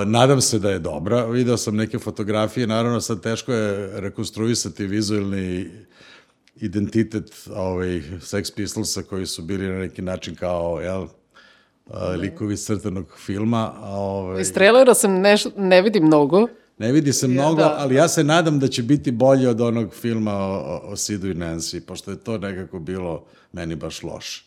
nadam 0.06 0.40
se 0.40 0.58
da 0.58 0.70
je 0.70 0.78
dobra. 0.78 1.24
Video 1.24 1.56
sam 1.56 1.76
neke 1.76 1.98
fotografije, 1.98 2.66
naravno 2.66 3.00
sad 3.00 3.22
teško 3.22 3.52
je 3.52 4.00
rekonstruisati 4.00 4.86
vizualni 4.86 5.70
identitet 6.56 7.48
ovaj, 7.54 7.88
Sex 8.20 8.54
Pistolsa 8.54 9.02
koji 9.02 9.26
su 9.26 9.42
bili 9.42 9.68
na 9.68 9.78
neki 9.78 10.02
način 10.02 10.34
kao, 10.34 10.80
jel, 10.80 11.06
likovi 12.16 12.56
crtanog 12.56 13.06
filma. 13.16 13.72
A, 13.76 13.90
ovaj, 13.90 14.40
Iz 14.40 14.52
trailera 14.52 14.94
sam 14.94 15.12
neš, 15.12 15.44
ne 15.56 15.82
vidi 15.82 16.00
mnogo. 16.00 16.48
ne 16.78 16.92
vidi 16.92 17.12
se 17.12 17.28
mnogo, 17.28 17.60
da. 17.60 17.74
ali 17.78 17.94
ja 17.94 18.08
se 18.08 18.24
nadam 18.24 18.58
da 18.58 18.68
će 18.68 18.82
biti 18.82 19.10
bolje 19.10 19.48
od 19.48 19.60
onog 19.60 19.94
filma 19.94 20.34
o, 20.34 20.80
o, 20.84 20.96
Sidu 20.96 21.28
i 21.30 21.34
Nancy, 21.34 21.80
pošto 21.80 22.10
je 22.10 22.16
to 22.16 22.38
nekako 22.38 22.78
bilo 22.78 23.24
meni 23.52 23.74
baš 23.74 24.02
loše. 24.02 24.44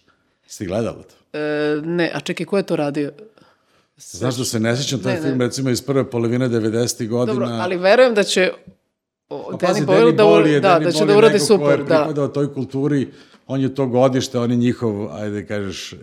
Ste 0.47 0.65
gledali 0.65 1.03
to? 1.03 1.37
E, 1.37 1.81
ne, 1.83 2.11
a 2.13 2.19
čekaj, 2.19 2.45
ko 2.45 2.57
je 2.57 2.63
to 2.63 2.75
radio? 2.75 3.11
Znaš 3.97 4.35
da 4.35 4.45
se 4.45 4.59
ne 4.59 4.77
sjećam, 4.77 4.99
to 4.99 5.09
je 5.09 5.15
Ne, 5.15 5.21
film 5.21 5.37
ne. 5.37 5.45
recimo 5.45 5.69
iz 5.69 5.81
prve 5.81 6.09
polovine 6.09 6.49
90. 6.49 7.07
godina. 7.07 7.33
Dobro, 7.33 7.47
ali 7.51 7.77
verujem 7.77 8.13
da 8.13 8.23
će 8.23 8.51
o, 9.29 9.51
Danny 9.51 9.85
Boyle 9.85 10.15
da, 10.15 10.23
da, 10.59 10.69
Danny 10.69 10.83
da 10.83 10.91
će 10.91 11.05
da 11.05 11.17
uradi 11.17 11.39
ko 11.39 11.45
super, 11.45 11.69
je 11.69 11.77
da. 11.77 11.83
pripadao 11.83 12.27
toj 12.27 12.53
kulturi, 12.53 13.11
on 13.47 13.61
je 13.61 13.75
to 13.75 13.87
godište, 13.87 14.39
on 14.39 14.51
je 14.51 14.57
njihov, 14.57 15.13
ajde 15.15 15.41
da 15.41 15.47
kažeš, 15.47 15.93
uh, 15.93 15.99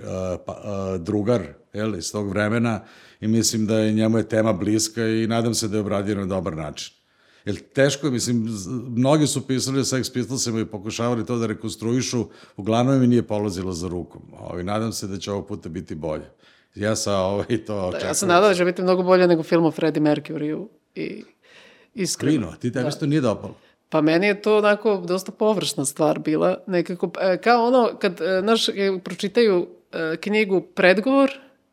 pa, 0.47 0.53
uh, 0.53 1.01
drugar, 1.01 1.43
jel, 1.73 1.97
iz 1.97 2.13
tog 2.13 2.29
vremena 2.29 2.81
i 3.21 3.29
mislim 3.29 3.67
da 3.67 3.79
je 3.79 3.93
njemu 3.93 4.19
je 4.19 4.29
tema 4.29 4.53
bliska 4.53 5.07
i 5.07 5.27
nadam 5.27 5.55
se 5.55 5.69
da 5.69 5.77
je 5.77 5.81
obradio 5.81 6.15
na 6.15 6.27
dobar 6.27 6.57
način. 6.57 6.95
Jer 7.45 7.59
teško 7.75 8.07
je, 8.07 8.11
mislim, 8.11 8.49
mnogi 8.89 9.27
su 9.27 9.47
pisali 9.47 9.81
o 9.81 9.85
Sex 9.85 10.13
Pistolsima 10.13 10.61
i 10.61 10.65
pokušavali 10.65 11.27
to 11.27 11.39
da 11.39 11.47
rekonstruišu, 11.47 12.27
uglavnom 12.57 13.01
mi 13.01 13.07
nije 13.07 13.23
polazilo 13.23 13.73
za 13.73 13.89
rukom. 13.89 14.23
Ovaj, 14.41 14.65
nadam 14.65 14.93
se 14.93 15.07
da 15.07 15.19
će 15.19 15.33
ovog 15.33 15.47
puta 15.47 15.69
biti 15.69 15.95
bolje. 15.95 16.31
Ja 16.75 16.97
sa 16.97 17.17
ovaj 17.17 17.65
to 17.67 17.77
očekujem. 17.79 18.09
Ja 18.09 18.15
sam 18.15 18.29
nadala 18.29 18.49
da 18.49 18.55
će 18.55 18.65
biti 18.65 18.83
mnogo 18.83 19.03
bolje 19.03 19.27
nego 19.27 19.43
film 19.43 19.65
o 19.65 19.71
Freddie 19.71 20.03
Mercuryu 20.03 20.67
i 20.95 21.25
iskreno. 21.95 22.33
Krino, 22.33 22.53
ti 22.61 22.73
tebi 22.73 22.93
se 22.93 22.99
to 22.99 23.07
nije 23.07 23.21
dopalo. 23.21 23.55
Pa 23.89 24.01
meni 24.01 24.27
je 24.27 24.43
to 24.43 24.59
onako 24.59 24.97
dosta 24.97 25.33
površna 25.33 25.85
stvar 25.85 26.19
bila, 26.19 26.59
nekako, 26.67 27.11
e, 27.21 27.39
kao 27.39 27.67
ono 27.67 27.91
kad, 27.99 28.21
e, 28.21 28.41
znaš, 28.41 28.69
e, 28.69 28.73
pročitaju 29.05 29.67
knjigu 30.21 30.61
Predgovor 30.61 31.31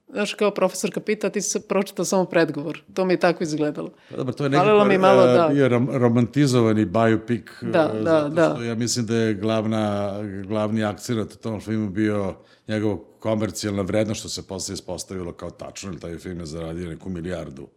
Znaš, 0.09 0.33
kao 0.33 0.51
profesorka 0.51 0.99
pita, 0.99 1.29
ti 1.29 1.41
si 1.41 1.59
pročitao 1.67 2.05
samo 2.05 2.25
predgovor. 2.25 2.81
To 2.93 3.05
mi 3.05 3.13
je 3.13 3.19
tako 3.19 3.43
izgledalo. 3.43 3.89
Pa 4.09 4.17
dobro, 4.17 4.33
to 4.33 4.43
je 4.43 4.49
nekako 4.49 4.85
mi 4.85 4.97
malo, 4.97 5.27
da. 5.27 5.49
bio 5.53 5.67
rom, 5.67 5.89
romantizovani 5.91 6.85
biopic. 6.85 7.45
Da, 7.61 7.69
da, 7.69 8.01
zato 8.03 8.29
da. 8.29 8.53
Što 8.55 8.63
ja 8.63 8.75
mislim 8.75 9.05
da 9.05 9.15
je 9.15 9.33
glavna, 9.33 10.13
glavni 10.47 10.83
akcent 10.83 11.33
u 11.33 11.37
tom 11.37 11.61
filmu 11.61 11.89
bio 11.89 12.35
njegov 12.67 12.97
komercijalna 13.19 13.81
vrednost, 13.81 14.19
što 14.19 14.29
se 14.29 14.47
posle 14.47 14.73
ispostavilo 14.73 15.31
kao 15.31 15.49
tačno, 15.49 15.91
jer 15.91 15.99
taj 15.99 16.17
film 16.17 16.39
je 16.39 16.45
zaradio 16.45 16.89
neku 16.89 17.09
milijardu 17.09 17.67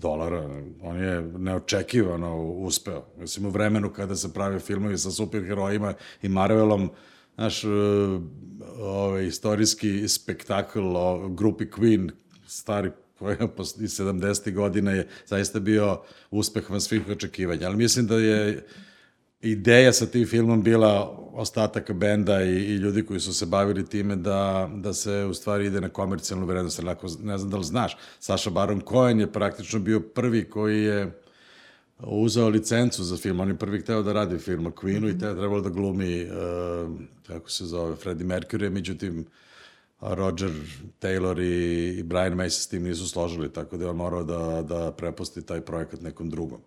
dolara. 0.00 0.48
On 0.82 0.96
je 0.96 1.22
neočekivano 1.22 2.42
uspeo. 2.42 3.06
Mislim, 3.18 3.46
u 3.46 3.50
vremenu 3.50 3.92
kada 3.92 4.16
se 4.16 4.32
prave 4.32 4.60
filmovi 4.60 4.98
sa 4.98 5.10
superherojima 5.10 5.94
i 6.22 6.28
Marvelom, 6.28 6.90
naš 7.36 7.64
ovaj, 8.78 9.26
istorijski 9.26 10.08
spektakl 10.08 10.96
o 10.96 11.28
grupi 11.28 11.64
Queen, 11.64 12.10
stari 12.46 12.90
koji 13.18 13.36
je 13.40 13.48
posle 13.56 13.84
70. 13.84 14.54
godina 14.54 14.90
je 14.90 15.08
zaista 15.26 15.60
bio 15.60 16.00
uspeh 16.30 16.70
van 16.70 16.80
svih 16.80 17.08
očekivanja. 17.08 17.66
Ali 17.66 17.76
mislim 17.76 18.06
da 18.06 18.16
je 18.16 18.66
ideja 19.40 19.92
sa 19.92 20.06
tim 20.06 20.26
filmom 20.26 20.62
bila 20.62 21.16
ostatak 21.40 21.92
benda 21.92 22.42
i, 22.42 22.50
i 22.50 22.74
ljudi 22.74 23.06
koji 23.06 23.20
su 23.20 23.34
se 23.34 23.46
bavili 23.46 23.86
time 23.86 24.16
da, 24.16 24.70
da 24.74 24.92
se 24.92 25.24
u 25.24 25.34
stvari 25.34 25.66
ide 25.66 25.80
na 25.80 25.88
komercijalnu 25.88 26.46
vrednost. 26.46 26.78
Ako, 26.78 27.06
ne 27.22 27.38
znam 27.38 27.50
da 27.50 27.56
li 27.56 27.64
znaš, 27.64 27.96
Saša 28.18 28.50
Baron 28.50 28.82
Cohen 28.88 29.20
je 29.20 29.32
praktično 29.32 29.80
bio 29.80 30.00
prvi 30.00 30.50
koji 30.50 30.82
je 30.82 31.20
uzeo 31.98 32.48
licencu 32.48 33.04
za 33.04 33.16
film. 33.16 33.40
On 33.40 33.48
je 33.48 33.58
prvi 33.58 33.80
hteo 33.80 34.02
da 34.02 34.12
radi 34.12 34.38
film 34.38 34.66
o 34.66 34.70
Queenu 34.70 35.00
mm 35.00 35.04
-hmm. 35.04 35.16
i 35.16 35.18
te 35.18 35.34
trebalo 35.34 35.60
da 35.60 35.68
glumi, 35.68 36.24
uh, 36.24 36.30
kako 37.26 37.50
se 37.50 37.64
zove, 37.64 37.96
Freddie 37.96 38.26
Mercury, 38.26 38.70
međutim, 38.70 39.26
Roger 40.00 40.50
Taylor 41.00 41.40
i, 41.40 41.98
i 41.98 42.02
Brian 42.02 42.34
May 42.34 42.48
se 42.48 42.62
s 42.62 42.66
tim 42.66 42.82
nisu 42.82 43.08
složili, 43.08 43.52
tako 43.52 43.76
da 43.76 43.84
je 43.84 43.90
on 43.90 43.96
morao 43.96 44.24
da, 44.24 44.62
da 44.62 44.92
prepusti 44.92 45.42
taj 45.42 45.60
projekat 45.60 46.00
nekom 46.00 46.30
drugom. 46.30 46.60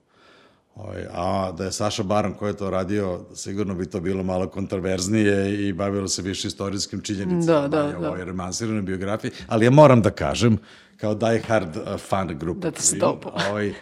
Ovaj, 0.75 1.05
a 1.11 1.51
da 1.51 1.65
je 1.65 1.71
Saša 1.71 2.03
Baran 2.03 2.33
koji 2.33 2.49
je 2.49 2.57
to 2.57 2.69
radio, 2.69 3.25
sigurno 3.35 3.75
bi 3.75 3.85
to 3.85 3.99
bilo 3.99 4.23
malo 4.23 4.47
kontroverznije 4.47 5.67
i 5.67 5.73
bavilo 5.73 6.07
se 6.07 6.21
više 6.21 6.47
istorijskim 6.47 7.01
činjenicama 7.01 7.61
Da, 7.61 7.67
da, 7.67 7.91
da. 7.91 8.09
ovoj 8.09 8.25
romansiranoj 8.25 8.81
biografiji, 8.81 9.31
ali 9.47 9.65
ja 9.65 9.71
moram 9.71 10.01
da 10.01 10.09
kažem, 10.09 10.57
kao 10.97 11.15
die 11.15 11.41
hard 11.41 11.77
uh, 11.77 11.99
fan 11.99 12.39
grupa, 12.39 12.69
Da 12.69 12.79
stopu. 12.79 13.29
ovaj, 13.49 13.73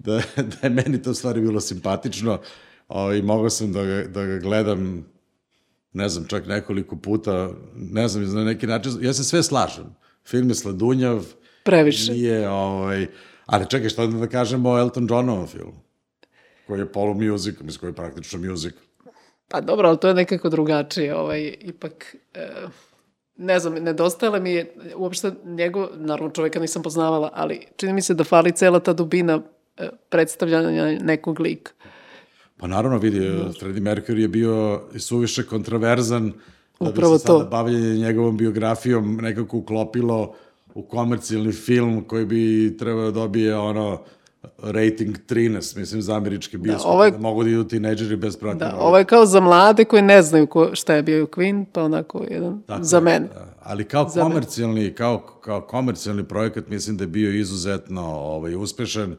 da, 0.00 0.12
da 0.36 0.56
je 0.62 0.70
meni 0.70 1.02
to 1.02 1.10
u 1.10 1.14
stvari 1.14 1.40
bilo 1.40 1.60
simpatično 1.60 2.40
ovaj, 2.88 3.22
mogao 3.22 3.50
sam 3.50 3.72
da 3.72 3.84
ga, 3.84 4.02
da 4.04 4.24
ga 4.24 4.38
gledam 4.38 5.04
ne 5.92 6.08
znam, 6.08 6.24
čak 6.26 6.46
nekoliko 6.46 6.96
puta, 6.96 7.50
ne 7.74 8.08
znam, 8.08 8.34
na 8.34 8.44
neki 8.44 8.66
način, 8.66 8.92
ja 9.00 9.12
se 9.12 9.24
sve 9.24 9.42
slažem. 9.42 9.84
Film 10.26 10.48
je 10.48 10.54
sladunjav, 10.54 11.24
Previše. 11.64 12.12
nije, 12.12 12.48
ovaj, 12.50 13.06
ali 13.46 13.66
čekaj, 13.68 13.88
što 13.88 14.06
da 14.06 14.26
kažemo 14.26 14.70
o 14.70 14.78
Elton 14.78 15.06
Johnovom 15.10 15.46
filmu? 15.46 15.82
Koji 16.66 16.80
je 16.80 16.92
polu 16.92 17.14
music, 17.14 17.54
mislim, 17.60 17.80
koji 17.80 17.90
je 17.90 17.94
praktično 17.94 18.38
music. 18.50 18.74
Pa 19.48 19.60
dobro, 19.60 19.88
ali 19.88 19.98
to 19.98 20.08
je 20.08 20.14
nekako 20.14 20.48
drugačije. 20.48 21.14
Ovaj, 21.16 21.54
ipak, 21.60 22.16
e, 22.34 22.48
ne 23.36 23.58
znam, 23.58 23.74
nedostajala 23.74 24.38
mi 24.40 24.50
je 24.52 24.74
uopšte 24.96 25.32
njegov, 25.44 25.88
naravno 25.96 26.30
čoveka 26.30 26.60
nisam 26.60 26.82
poznavala, 26.82 27.30
ali 27.34 27.66
čini 27.76 27.92
mi 27.92 28.02
se 28.02 28.14
da 28.14 28.24
fali 28.24 28.52
cela 28.52 28.80
ta 28.80 28.92
dubina 28.92 29.40
e, 29.76 29.88
predstavljanja 30.08 30.98
nekog 31.00 31.40
lika. 31.40 31.72
Pa 32.56 32.66
naravno, 32.66 32.98
vidi, 32.98 33.30
Freddie 33.60 33.82
Mercury 33.82 34.18
je 34.18 34.28
bio 34.28 34.82
suviše 34.98 35.46
kontroverzan, 35.46 36.32
da 36.80 36.90
Upravo 36.90 37.12
bi 37.12 37.18
se 37.18 37.26
sada 37.26 37.38
to. 37.38 37.50
bavljanje 37.50 37.94
njegovom 37.98 38.36
biografijom 38.36 39.18
nekako 39.22 39.56
uklopilo 39.56 40.34
u 40.74 40.82
komercijalni 40.82 41.52
film 41.52 42.04
koji 42.04 42.24
bi 42.26 42.76
trebao 42.78 43.04
da 43.04 43.10
dobije 43.10 43.56
ono 43.56 44.02
rating 44.58 45.16
13, 45.18 45.48
mislim, 45.76 46.02
za 46.02 46.14
američki 46.14 46.56
bioskop, 46.58 46.82
da, 46.82 46.88
ovo 46.88 47.04
je- 47.04 47.10
da 47.10 47.18
mogu 47.18 47.44
da 47.44 47.50
idu 47.50 47.64
tinejdžeri 47.64 48.16
bez 48.16 48.36
pratnje. 48.36 48.58
Da, 48.60 48.76
ovo 48.76 48.98
je 48.98 49.04
kao 49.04 49.26
za 49.26 49.40
mlade 49.40 49.84
koji 49.84 50.02
ne 50.02 50.22
znaju 50.22 50.46
ko, 50.46 50.70
šta 50.72 50.94
je 50.94 51.02
bio 51.02 51.26
Queen, 51.26 51.64
pa 51.72 51.82
onako 51.82 52.24
jedan 52.30 52.62
Tako 52.62 52.82
za 52.82 53.00
mene. 53.00 53.28
da. 53.28 53.54
Ali 53.60 53.84
kao 53.84 54.08
Za 54.08 54.16
mene. 54.18 54.30
komercijalni, 54.30 54.92
kao, 54.92 55.18
kao 55.40 55.60
komercijalni 55.60 56.24
projekat 56.24 56.68
mislim 56.68 56.96
da 56.96 57.04
je 57.04 57.08
bio 57.08 57.32
izuzetno 57.32 58.02
ovaj, 58.06 58.54
uspešan 58.56 59.16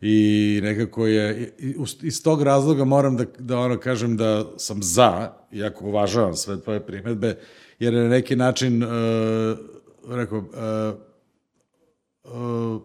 i 0.00 0.20
nekako 0.62 1.06
je, 1.06 1.54
iz 2.02 2.22
tog 2.22 2.42
razloga 2.42 2.84
moram 2.84 3.16
da, 3.16 3.24
da 3.38 3.58
ono 3.58 3.78
kažem 3.78 4.16
da 4.16 4.44
sam 4.56 4.82
za, 4.82 5.30
iako 5.52 5.84
uvažavam 5.84 6.34
sve 6.34 6.60
tvoje 6.60 6.80
primetbe, 6.80 7.38
jer 7.78 7.94
je 7.94 8.02
na 8.02 8.08
neki 8.08 8.36
način, 8.36 8.82
uh, 8.82 8.88
rekao, 10.08 10.38
uh, 10.38 10.44
uh, 12.24 12.82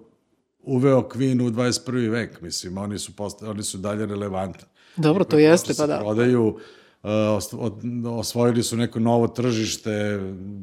uveo 0.71 1.01
Queen 1.01 1.41
u 1.41 1.49
21. 1.49 2.09
vek, 2.09 2.41
mislim, 2.41 2.77
oni 2.77 2.99
su, 2.99 3.15
posta, 3.15 3.49
oni 3.49 3.63
su 3.63 3.77
dalje 3.77 4.05
relevantni. 4.05 4.63
Dobro, 4.95 5.23
to 5.23 5.39
jeste, 5.39 5.73
pa 5.77 5.87
da. 5.87 5.99
Prodaju, 5.99 6.47
uh, 6.47 7.09
od- 7.53 7.81
osvojili 8.05 8.63
su 8.63 8.77
neko 8.77 8.99
novo 8.99 9.27
tržište, 9.27 10.19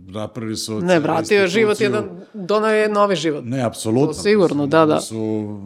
napravili 0.06 0.56
su... 0.56 0.80
Ne, 0.80 1.00
vratio 1.00 1.40
je 1.40 1.48
život 1.48 1.80
jedan, 1.80 2.20
donao 2.34 2.70
je 2.70 2.88
novi 2.88 3.16
život. 3.16 3.44
Ne, 3.44 3.62
apsolutno. 3.62 4.12
To 4.12 4.20
sigurno, 4.22 4.66
da, 4.66 4.86
da. 4.86 5.00
su 5.00 5.58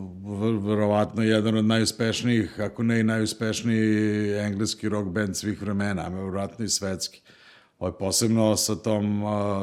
verovatno 0.63 1.23
jedan 1.23 1.57
od 1.57 1.65
najuspešnijih, 1.65 2.61
ako 2.61 2.83
ne 2.83 3.01
i 3.01 3.03
najuspešniji 3.03 4.33
engleski 4.39 4.89
rock 4.89 5.09
band 5.09 5.37
svih 5.37 5.63
vremena, 5.63 6.03
a 6.03 6.09
verovatno 6.09 6.65
i 6.65 6.69
svetski. 6.69 7.23
Ovo 7.83 7.93
posebno 7.93 8.57
sa, 8.57 8.77
tom, 8.77 9.23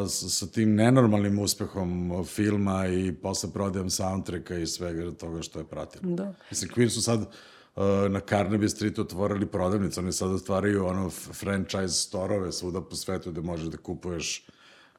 sa, 0.10 0.48
tim 0.48 0.76
nenormalnim 0.76 1.40
uspehom 1.40 2.12
filma 2.26 2.88
i 2.88 3.14
posle 3.14 3.50
prodajem 3.54 3.90
soundtracka 3.90 4.58
i 4.58 4.68
svega 4.68 5.12
toga 5.12 5.42
što 5.42 5.60
je 5.60 5.66
pratilo. 5.66 6.16
Da. 6.16 6.34
Mislim, 6.50 6.72
Queen 6.76 6.90
su 6.90 7.02
sad 7.02 7.20
na 8.10 8.20
Carnaby 8.20 8.70
Street 8.70 9.00
otvorili 9.00 9.46
prodavnicu, 9.46 10.00
oni 10.00 10.12
sad 10.12 10.32
otvaraju 10.32 10.86
ono 10.86 11.10
franchise 11.10 11.94
storove 11.94 12.52
svuda 12.52 12.82
po 12.82 12.96
svetu 12.96 13.32
gde 13.32 13.42
možeš 13.42 13.68
da 13.68 13.78
kupuješ 13.78 14.48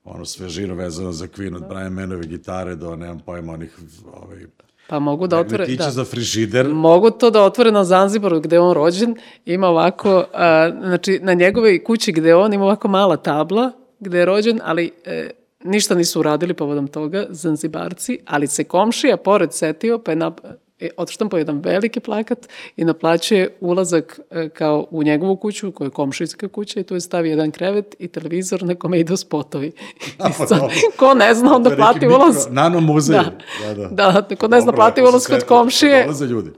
ono 0.04 0.24
svežino 0.24 0.74
vezano 0.74 1.12
za 1.12 1.26
Queen, 1.26 1.56
od 1.56 1.68
Brian 1.68 1.92
Manove 1.92 2.26
gitare 2.26 2.76
do, 2.76 2.96
nemam 2.96 3.20
pojma, 3.20 3.52
onih 3.52 3.78
ovaj, 4.12 4.46
Pa 4.90 4.98
mogu 4.98 5.26
da 5.26 5.38
otvore... 5.38 5.62
magnetića 5.62 5.84
Da. 5.84 5.90
za 5.90 6.04
frižider. 6.04 6.68
Mogu 6.68 7.10
to 7.10 7.30
da 7.30 7.42
otvore 7.42 7.72
na 7.72 7.84
Zanzibaru 7.84 8.40
gde 8.40 8.56
je 8.56 8.60
on 8.60 8.74
rođen. 8.74 9.14
Ima 9.46 9.68
ovako, 9.68 10.24
a, 10.34 10.70
znači 10.80 11.20
na 11.22 11.34
njegovoj 11.34 11.84
kući 11.84 12.12
gde 12.12 12.34
on 12.34 12.52
ima 12.52 12.64
ovako 12.64 12.88
mala 12.88 13.16
tabla 13.16 13.72
gde 14.00 14.18
je 14.18 14.24
rođen, 14.24 14.60
ali 14.64 14.90
e, 15.04 15.30
ništa 15.64 15.94
nisu 15.94 16.20
uradili 16.20 16.54
povodom 16.54 16.88
toga, 16.88 17.26
Zanzibarci, 17.28 18.18
ali 18.26 18.46
se 18.46 18.64
komšija 18.64 19.16
pored 19.16 19.52
setio 19.52 19.98
pa 19.98 20.12
je 20.12 20.16
nap, 20.16 20.40
e, 20.80 20.88
odštampao 20.96 21.38
jedan 21.38 21.58
veliki 21.58 22.00
plakat 22.00 22.48
i 22.76 22.84
naplaćuje 22.84 23.56
ulazak 23.60 24.20
e, 24.30 24.48
kao 24.48 24.86
u 24.90 25.02
njegovu 25.02 25.36
kuću, 25.36 25.72
koja 25.72 25.86
je 25.86 25.90
komšijska 25.90 26.48
kuća 26.48 26.80
i 26.80 26.84
tu 26.84 26.94
je 26.94 27.00
stavio 27.00 27.30
jedan 27.30 27.50
krevet 27.50 27.96
i 27.98 28.08
televizor 28.08 28.62
na 28.62 28.74
kome 28.74 29.00
idu 29.00 29.16
spotovi. 29.16 29.72
Pa 30.18 30.30
sad, 30.30 30.60
ko 30.96 31.14
ne 31.14 31.34
zna, 31.34 31.56
onda 31.56 31.70
plati 31.70 31.98
mikro- 32.00 32.16
ulaz. 32.16 32.46
Nano 32.50 32.80
muzej. 32.80 33.16
Da, 33.16 33.32
Da, 33.74 33.86
da. 33.86 34.20
da, 34.20 34.36
ko 34.36 34.48
ne 34.48 34.60
zna, 34.60 34.72
plati 34.72 35.02
ulaz 35.02 35.26
kod 35.26 35.44
komšije. 35.44 36.02
Dolaze 36.02 36.26
ljudi. 36.26 36.50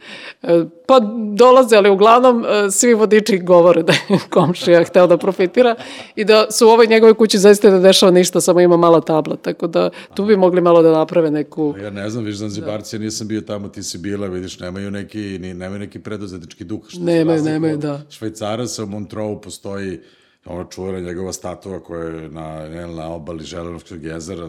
E, 0.43 0.65
Pa 0.87 1.01
dolaze, 1.33 1.77
ali 1.77 1.91
uglavnom 1.91 2.45
svi 2.71 2.95
vodiči 2.95 3.39
govore 3.39 3.83
da 3.83 3.93
je 3.93 3.99
komšija 4.31 4.85
hteo 4.85 5.07
da 5.07 5.17
profitira 5.17 5.75
i 6.17 6.25
da 6.25 6.51
su 6.51 6.67
u 6.67 6.71
ovoj 6.71 6.87
njegovoj 6.87 7.15
kući 7.15 7.39
zaista 7.39 7.71
ne 7.71 7.79
dešava 7.79 8.13
ništa, 8.13 8.41
samo 8.41 8.61
ima 8.61 8.77
mala 8.77 9.01
tabla, 9.01 9.37
tako 9.37 9.67
da 9.67 9.91
tu 10.15 10.25
bi 10.25 10.37
mogli 10.37 10.61
malo 10.61 10.83
da 10.83 10.93
naprave 10.93 11.31
neku... 11.31 11.75
Ja 11.83 11.91
ne 11.91 12.11
znam, 12.11 12.25
viš 12.25 12.37
Zanzibarci, 12.37 12.97
ja 12.97 13.01
nisam 13.01 13.29
bio 13.29 13.41
tamo, 13.41 13.69
ti 13.69 13.83
si 13.83 13.99
bila, 14.13 14.27
vidiš, 14.27 14.59
nemaju 14.61 14.91
neki, 14.91 15.39
ni, 15.41 15.55
nemaju 15.55 15.81
neki 15.81 15.99
preduzetnički 15.99 16.65
duh. 16.65 16.89
Što 16.89 17.01
Nemaju, 17.01 17.43
nemaju, 17.43 17.77
da. 17.77 18.03
Švajcara 18.11 18.67
se 18.67 18.83
u 18.83 18.87
Montreux 18.87 19.43
postoji 19.43 20.01
ono 20.45 20.65
čuvena 20.65 21.01
njegova 21.01 21.33
statua 21.33 21.81
koja 21.81 22.05
je 22.05 22.29
na, 22.29 22.69
ne, 22.69 22.87
na 22.87 23.09
obali 23.15 23.45
Želenovskog 23.45 24.05
jezera, 24.05 24.49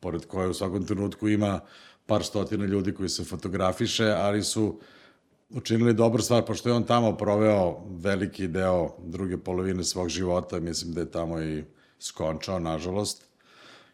pored 0.00 0.26
koje 0.26 0.48
u 0.48 0.54
svakom 0.54 0.86
trenutku 0.86 1.28
ima 1.28 1.60
par 2.06 2.24
stotina 2.24 2.66
ljudi 2.66 2.94
koji 2.94 3.08
se 3.08 3.24
fotografiše, 3.24 4.10
ali 4.10 4.42
su 4.42 4.80
učinili 5.50 5.94
dobru 5.94 6.22
stvar, 6.22 6.44
pošto 6.44 6.68
je 6.68 6.74
on 6.74 6.84
tamo 6.84 7.16
proveo 7.16 7.78
veliki 8.02 8.48
deo 8.48 8.90
druge 9.04 9.36
polovine 9.36 9.84
svog 9.84 10.08
života, 10.08 10.60
mislim 10.60 10.92
da 10.92 11.00
je 11.00 11.10
tamo 11.10 11.42
i 11.42 11.64
skončao, 11.98 12.58
nažalost, 12.58 13.24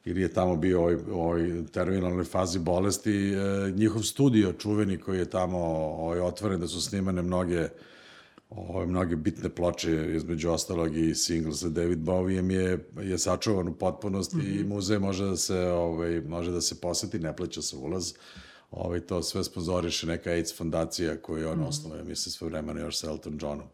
ili 0.04 0.20
je 0.20 0.32
tamo 0.32 0.56
bio 0.56 0.80
u 0.80 0.82
ovoj, 0.82 0.94
u 0.94 1.20
ovoj 1.20 1.66
terminalnoj 1.72 2.24
fazi 2.24 2.58
bolesti. 2.58 3.32
E, 3.32 3.70
njihov 3.70 4.02
studio 4.02 4.52
čuveni 4.52 4.98
koji 4.98 5.18
je 5.18 5.30
tamo 5.30 5.58
ovaj, 5.98 6.20
otvoren, 6.20 6.60
da 6.60 6.68
su 6.68 6.80
snimane 6.80 7.22
mnoge 7.22 7.68
ove, 8.50 8.86
mnoge 8.86 9.16
bitne 9.16 9.48
ploče, 9.48 10.12
između 10.16 10.50
ostalog 10.50 10.96
i 10.96 11.14
single 11.14 11.54
sa 11.54 11.68
David 11.68 11.98
Bowijem 11.98 12.50
je, 12.50 12.88
je 13.02 13.18
sačuvan 13.18 13.68
u 13.68 13.74
potpunosti 13.74 14.36
mm 14.36 14.40
-hmm. 14.40 14.60
i 14.60 14.64
muzej 14.64 14.98
može 14.98 15.24
da 15.24 15.36
se, 15.36 15.58
ovaj, 15.58 16.20
može 16.20 16.50
da 16.50 16.60
se 16.60 16.80
poseti, 16.80 17.18
ne 17.18 17.36
plaća 17.36 17.62
se 17.62 17.76
ulaz. 17.76 18.12
Ovaj, 18.70 19.00
to 19.00 19.22
sve 19.22 19.44
sponzoriše 19.44 20.06
neka 20.06 20.30
AIDS 20.30 20.56
fondacija 20.56 21.16
koju 21.16 21.38
je 21.38 21.46
on 21.46 21.58
mm 21.58 21.62
-hmm. 21.62 21.68
osnovao, 21.68 22.04
mislim, 22.04 22.32
sve 22.32 22.48
vremena 22.48 22.80
još 22.80 22.98
sa 22.98 23.06
Elton 23.06 23.38
Johnom. 23.42 23.66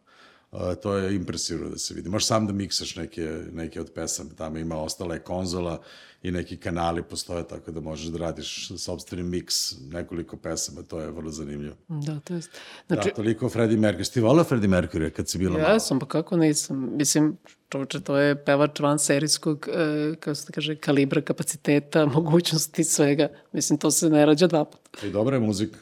Uh, 0.53 0.61
to 0.83 0.97
je 0.97 1.15
impresivno 1.15 1.69
da 1.69 1.79
se 1.79 1.95
vidi. 1.95 2.09
Možeš 2.09 2.27
sam 2.27 2.47
da 2.47 2.53
miksaš 2.53 2.97
neke, 2.97 3.43
neke 3.53 3.81
od 3.81 3.91
pesama, 3.95 4.31
tamo 4.37 4.59
ima 4.59 4.77
ostala 4.77 5.15
je 5.15 5.21
konzola 5.21 5.83
i 6.23 6.31
neki 6.31 6.57
kanali 6.57 7.03
postoje, 7.03 7.49
tako 7.49 7.73
da 7.73 7.81
možeš 7.81 8.07
da 8.07 8.19
radiš 8.19 8.69
sobstveni 8.77 9.23
miks 9.23 9.55
nekoliko 9.93 10.37
pesama, 10.37 10.83
to 10.83 11.01
je 11.01 11.11
vrlo 11.11 11.31
zanimljivo. 11.31 11.77
Da, 11.89 12.21
to 12.21 12.35
jest. 12.35 12.51
Znači, 12.87 13.09
da, 13.09 13.15
toliko 13.15 13.49
Freddie 13.49 13.79
Mercury. 13.79 14.05
Ste 14.05 14.21
volao 14.21 14.45
Freddie 14.45 14.69
Mercury 14.69 15.11
kad 15.11 15.29
si 15.29 15.39
bila 15.39 15.59
ja 15.59 15.67
mala? 15.67 15.81
sam, 15.81 15.99
pa 15.99 16.07
kako 16.07 16.37
nisam. 16.37 16.91
Mislim, 16.97 17.37
čovječe, 17.69 18.01
to 18.01 18.17
je 18.17 18.45
pevač 18.45 18.81
van 18.81 18.99
serijskog, 18.99 19.69
e, 19.73 20.15
kako 20.21 20.35
se 20.35 20.53
kaže, 20.53 20.77
kalibra, 20.77 21.21
kapaciteta, 21.21 22.07
mogućnosti, 22.17 22.85
svega. 22.85 23.29
Mislim, 23.53 23.79
to 23.79 23.91
se 23.91 24.11
ne 24.11 24.27
rađa 24.27 24.47
dva 24.47 24.65
puta. 24.65 25.07
I 25.07 25.11
dobra 25.11 25.37
je 25.37 25.41
muzika. 25.41 25.79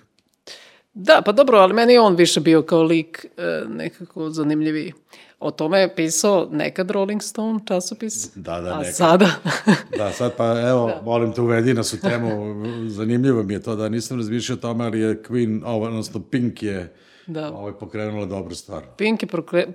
Da, 0.95 1.23
pa 1.25 1.33
dobro, 1.33 1.59
ali 1.59 1.75
meni 1.75 1.93
je 1.93 2.01
on 2.01 2.17
više 2.17 2.41
bio 2.41 2.63
kao 2.63 2.83
lik 2.83 3.27
e, 3.37 3.63
nekako 3.69 4.31
zanimljiviji. 4.31 4.93
O 5.41 5.51
tome 5.51 5.79
je 5.81 5.95
pisao 5.95 6.49
nekad 6.53 6.91
Rolling 6.91 7.23
Stone 7.23 7.61
časopis. 7.67 8.31
Da, 8.35 8.61
da, 8.61 8.75
A 8.75 8.79
nekad. 8.79 8.95
sada? 8.95 9.27
Da, 9.99 10.13
sad 10.13 10.37
pa 10.37 10.61
evo, 10.61 10.87
da. 10.87 11.01
molim 11.05 11.33
te 11.33 11.41
uvedi 11.41 11.75
nas 11.75 11.93
u 11.93 12.01
temu. 12.01 12.55
Zanimljivo 12.89 13.43
mi 13.43 13.55
je 13.55 13.63
to 13.63 13.77
da 13.77 13.89
nisam 13.89 14.17
razmišljao 14.17 14.57
o 14.57 14.61
tome, 14.61 14.85
ali 14.85 15.01
je 15.01 15.23
Queen, 15.23 15.63
ovo, 15.65 15.87
odnosno 15.87 16.21
Pink 16.31 16.63
je 16.63 16.95
Da. 17.27 17.53
ovaj, 17.53 17.73
pokrenula 17.73 18.27
dobru 18.27 18.55
stvar. 18.55 18.83
Pink 18.97 19.23
je 19.23 19.29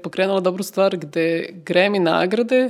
pokrenula 0.03 0.39
dobru 0.39 0.63
stvar 0.63 0.97
gde 0.97 1.49
Grammy 1.65 1.99
nagrade 1.99 2.69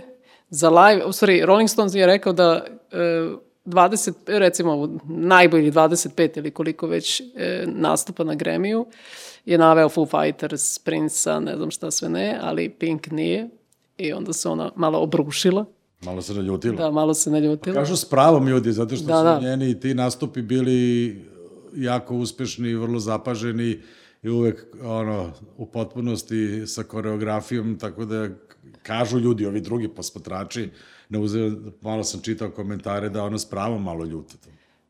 za 0.50 0.70
live, 0.70 1.06
u 1.06 1.12
stvari 1.12 1.46
Rolling 1.46 1.70
Stones 1.70 1.96
je 1.96 2.06
rekao 2.06 2.34
da 2.34 2.66
e, 2.92 3.30
20, 3.70 4.14
recimo 4.28 4.90
najbolji 5.06 5.72
25 5.72 6.38
ili 6.38 6.52
koliko 6.52 6.88
već 6.88 7.22
e, 7.22 7.24
nastupa 7.68 8.24
na 8.24 8.36
Grammyu 8.36 8.86
je 9.46 9.58
naveo 9.58 9.90
Foo 9.90 10.06
Fighters, 10.06 10.80
Prince-a, 10.80 11.40
ne 11.40 11.56
znam 11.56 11.72
šta 11.72 11.92
sve 11.92 12.10
ne, 12.10 12.40
ali 12.42 12.70
Pink 12.70 13.08
nije 13.08 13.50
i 13.98 14.14
onda 14.14 14.34
se 14.34 14.50
ona 14.50 14.72
malo 14.76 15.00
obrušila, 15.00 15.66
Malo 16.02 16.22
se 16.22 16.34
naljutila. 16.34 16.76
da, 16.76 16.92
malo 16.92 17.14
se 17.14 17.32
naljutila. 17.32 17.76
Kažu 17.76 17.96
s 17.96 18.06
pravom 18.06 18.48
ljudi, 18.48 18.72
zato 18.72 18.96
što 18.96 19.06
Da, 19.06 19.18
su 19.18 19.24
da. 19.24 19.40
njeni 19.42 19.80
ti 19.80 19.94
nastupi 19.94 20.42
bili 20.42 21.16
jako 21.76 22.16
uspešni, 22.16 22.74
vrlo 22.74 23.00
zapaženi 23.00 23.80
i 24.24 24.30
uvek 24.30 24.66
ono, 24.84 25.32
u 25.58 25.66
potpunosti 25.66 26.64
sa 26.68 26.84
koreografijom, 26.84 27.78
tako 27.80 28.06
da 28.06 28.30
kažu 28.84 29.20
ljudi, 29.20 29.46
ovi 29.46 29.62
drugi 29.62 29.88
posmatrači, 29.88 30.70
ne 31.10 31.20
uzeo, 31.20 31.52
malo 31.82 32.04
sam 32.04 32.22
čitao 32.22 32.50
komentare 32.50 33.10
da 33.10 33.24
ono 33.24 33.38
s 33.38 33.46
pravom 33.46 33.84
malo 33.84 34.06
ljuta. 34.06 34.38
to. 34.38 34.50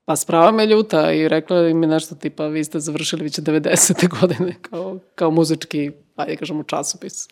Pa 0.09 0.15
sprava 0.15 0.51
me 0.51 0.65
ljuta 0.65 1.13
i 1.13 1.27
rekla 1.27 1.67
im 1.67 1.83
je 1.83 1.89
nešto 1.89 2.15
tipa 2.15 2.47
vi 2.47 2.63
ste 2.63 2.79
završili 2.79 3.23
već 3.23 3.39
90. 3.39 4.07
godine 4.21 4.55
kao, 4.61 4.99
kao 5.15 5.31
muzički, 5.31 5.91
ajde 6.15 6.35
kažemo, 6.35 6.63
časopis. 6.63 7.27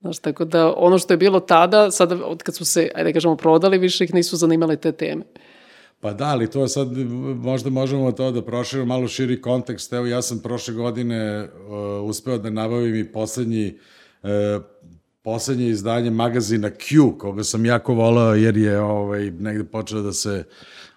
Znaš, 0.00 0.18
tako 0.18 0.44
da 0.44 0.74
ono 0.76 0.98
što 0.98 1.12
je 1.12 1.16
bilo 1.16 1.40
tada, 1.40 1.90
sada 1.90 2.26
od 2.26 2.42
kad 2.42 2.54
su 2.54 2.64
se, 2.64 2.90
ajde 2.94 3.12
kažemo, 3.12 3.36
prodali, 3.36 3.78
više 3.78 4.04
ih 4.04 4.14
nisu 4.14 4.36
zanimale 4.36 4.76
te 4.76 4.92
teme. 4.92 5.22
Pa 6.00 6.12
da, 6.12 6.24
ali 6.24 6.50
to 6.50 6.62
je 6.62 6.68
sad, 6.68 6.88
možda 7.36 7.70
možemo 7.70 8.12
to 8.12 8.30
da 8.30 8.42
proširimo 8.44 8.86
malo 8.86 9.08
širi 9.08 9.40
kontekst. 9.40 9.92
Evo, 9.92 10.06
ja 10.06 10.22
sam 10.22 10.38
prošle 10.38 10.74
godine 10.74 11.42
uh, 11.42 12.08
uspeo 12.08 12.38
da 12.38 12.50
nabavim 12.50 12.94
i 12.94 13.12
poslednji 13.12 13.78
uh, 14.22 14.28
poslednje 15.22 15.68
izdanje 15.68 16.10
magazina 16.10 16.70
Q, 16.70 17.18
koga 17.18 17.44
sam 17.44 17.66
jako 17.66 17.94
volao 17.94 18.34
jer 18.34 18.56
je 18.56 18.80
ovaj, 18.80 19.30
negde 19.30 19.64
počeo 19.64 20.02
da 20.02 20.12
se 20.12 20.44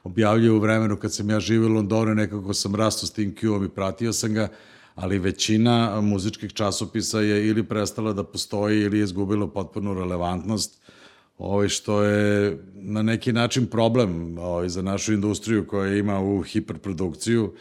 objavljuje 0.04 0.52
u 0.52 0.60
vremenu 0.60 0.98
kad 0.98 1.14
sam 1.14 1.30
ja 1.30 1.40
živio 1.40 1.68
u 1.68 1.74
Londonu, 1.74 2.16
nekako 2.16 2.54
sam 2.54 2.76
rastao 2.76 3.08
s 3.08 3.12
tim 3.12 3.36
Q-om 3.36 3.66
i 3.66 3.70
pratio 3.70 4.14
sam 4.14 4.34
ga, 4.34 4.48
ali 4.96 5.20
većina 5.20 6.02
muzičkih 6.02 6.54
časopisa 6.54 7.22
je 7.22 7.48
ili 7.48 7.64
prestala 7.64 8.14
da 8.14 8.24
postoji 8.24 8.82
ili 8.82 8.98
je 8.98 9.04
izgubila 9.04 9.48
potpunu 9.48 9.94
relevantnost 9.94 10.82
ovaj, 11.38 11.70
što 11.70 12.04
je 12.04 12.58
na 12.76 13.02
neki 13.02 13.34
način 13.34 13.68
problem 13.68 14.38
ovaj, 14.38 14.70
za 14.70 14.82
našu 14.82 15.14
industriju 15.14 15.68
koja 15.68 15.96
ima 15.96 16.20
u 16.20 16.42
hiperprodukciju 16.42 17.54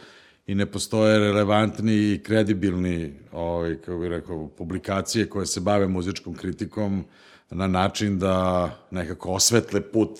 i 0.47 0.55
ne 0.55 0.65
postoje 0.65 1.19
relevantni 1.19 1.93
i 1.93 2.19
kredibilni, 2.23 3.13
ovaj, 3.31 3.75
kako 3.75 3.97
bih 3.99 4.09
rekao, 4.09 4.47
publikacije 4.47 5.29
koje 5.29 5.45
se 5.45 5.59
bave 5.59 5.87
muzičkom 5.87 6.33
kritikom 6.33 7.05
na 7.49 7.67
način 7.67 8.19
da 8.19 8.69
nekako 8.91 9.31
osvetle 9.31 9.81
put 9.81 10.19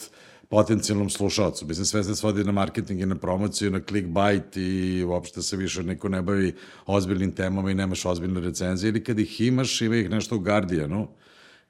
potencijalnom 0.49 1.09
slušalcu. 1.09 1.65
Mislim, 1.65 1.85
sve 1.85 2.03
se 2.03 2.15
svodi 2.15 2.43
na 2.43 2.51
marketing 2.51 3.01
i 3.01 3.05
na 3.05 3.15
promociju, 3.15 3.71
na 3.71 3.81
clickbait 3.89 4.57
i 4.57 5.03
uopšte 5.03 5.41
se 5.41 5.57
više 5.57 5.83
niko 5.83 6.09
ne 6.09 6.21
bavi 6.21 6.53
ozbiljnim 6.85 7.31
temama 7.31 7.71
i 7.71 7.75
nemaš 7.75 8.05
ozbiljne 8.05 8.41
recenzije. 8.41 8.89
Ili 8.89 9.03
kad 9.03 9.19
ih 9.19 9.41
imaš, 9.41 9.81
ima 9.81 9.95
ih 9.95 10.09
nešto 10.09 10.35
u 10.35 10.39
Guardianu, 10.39 11.07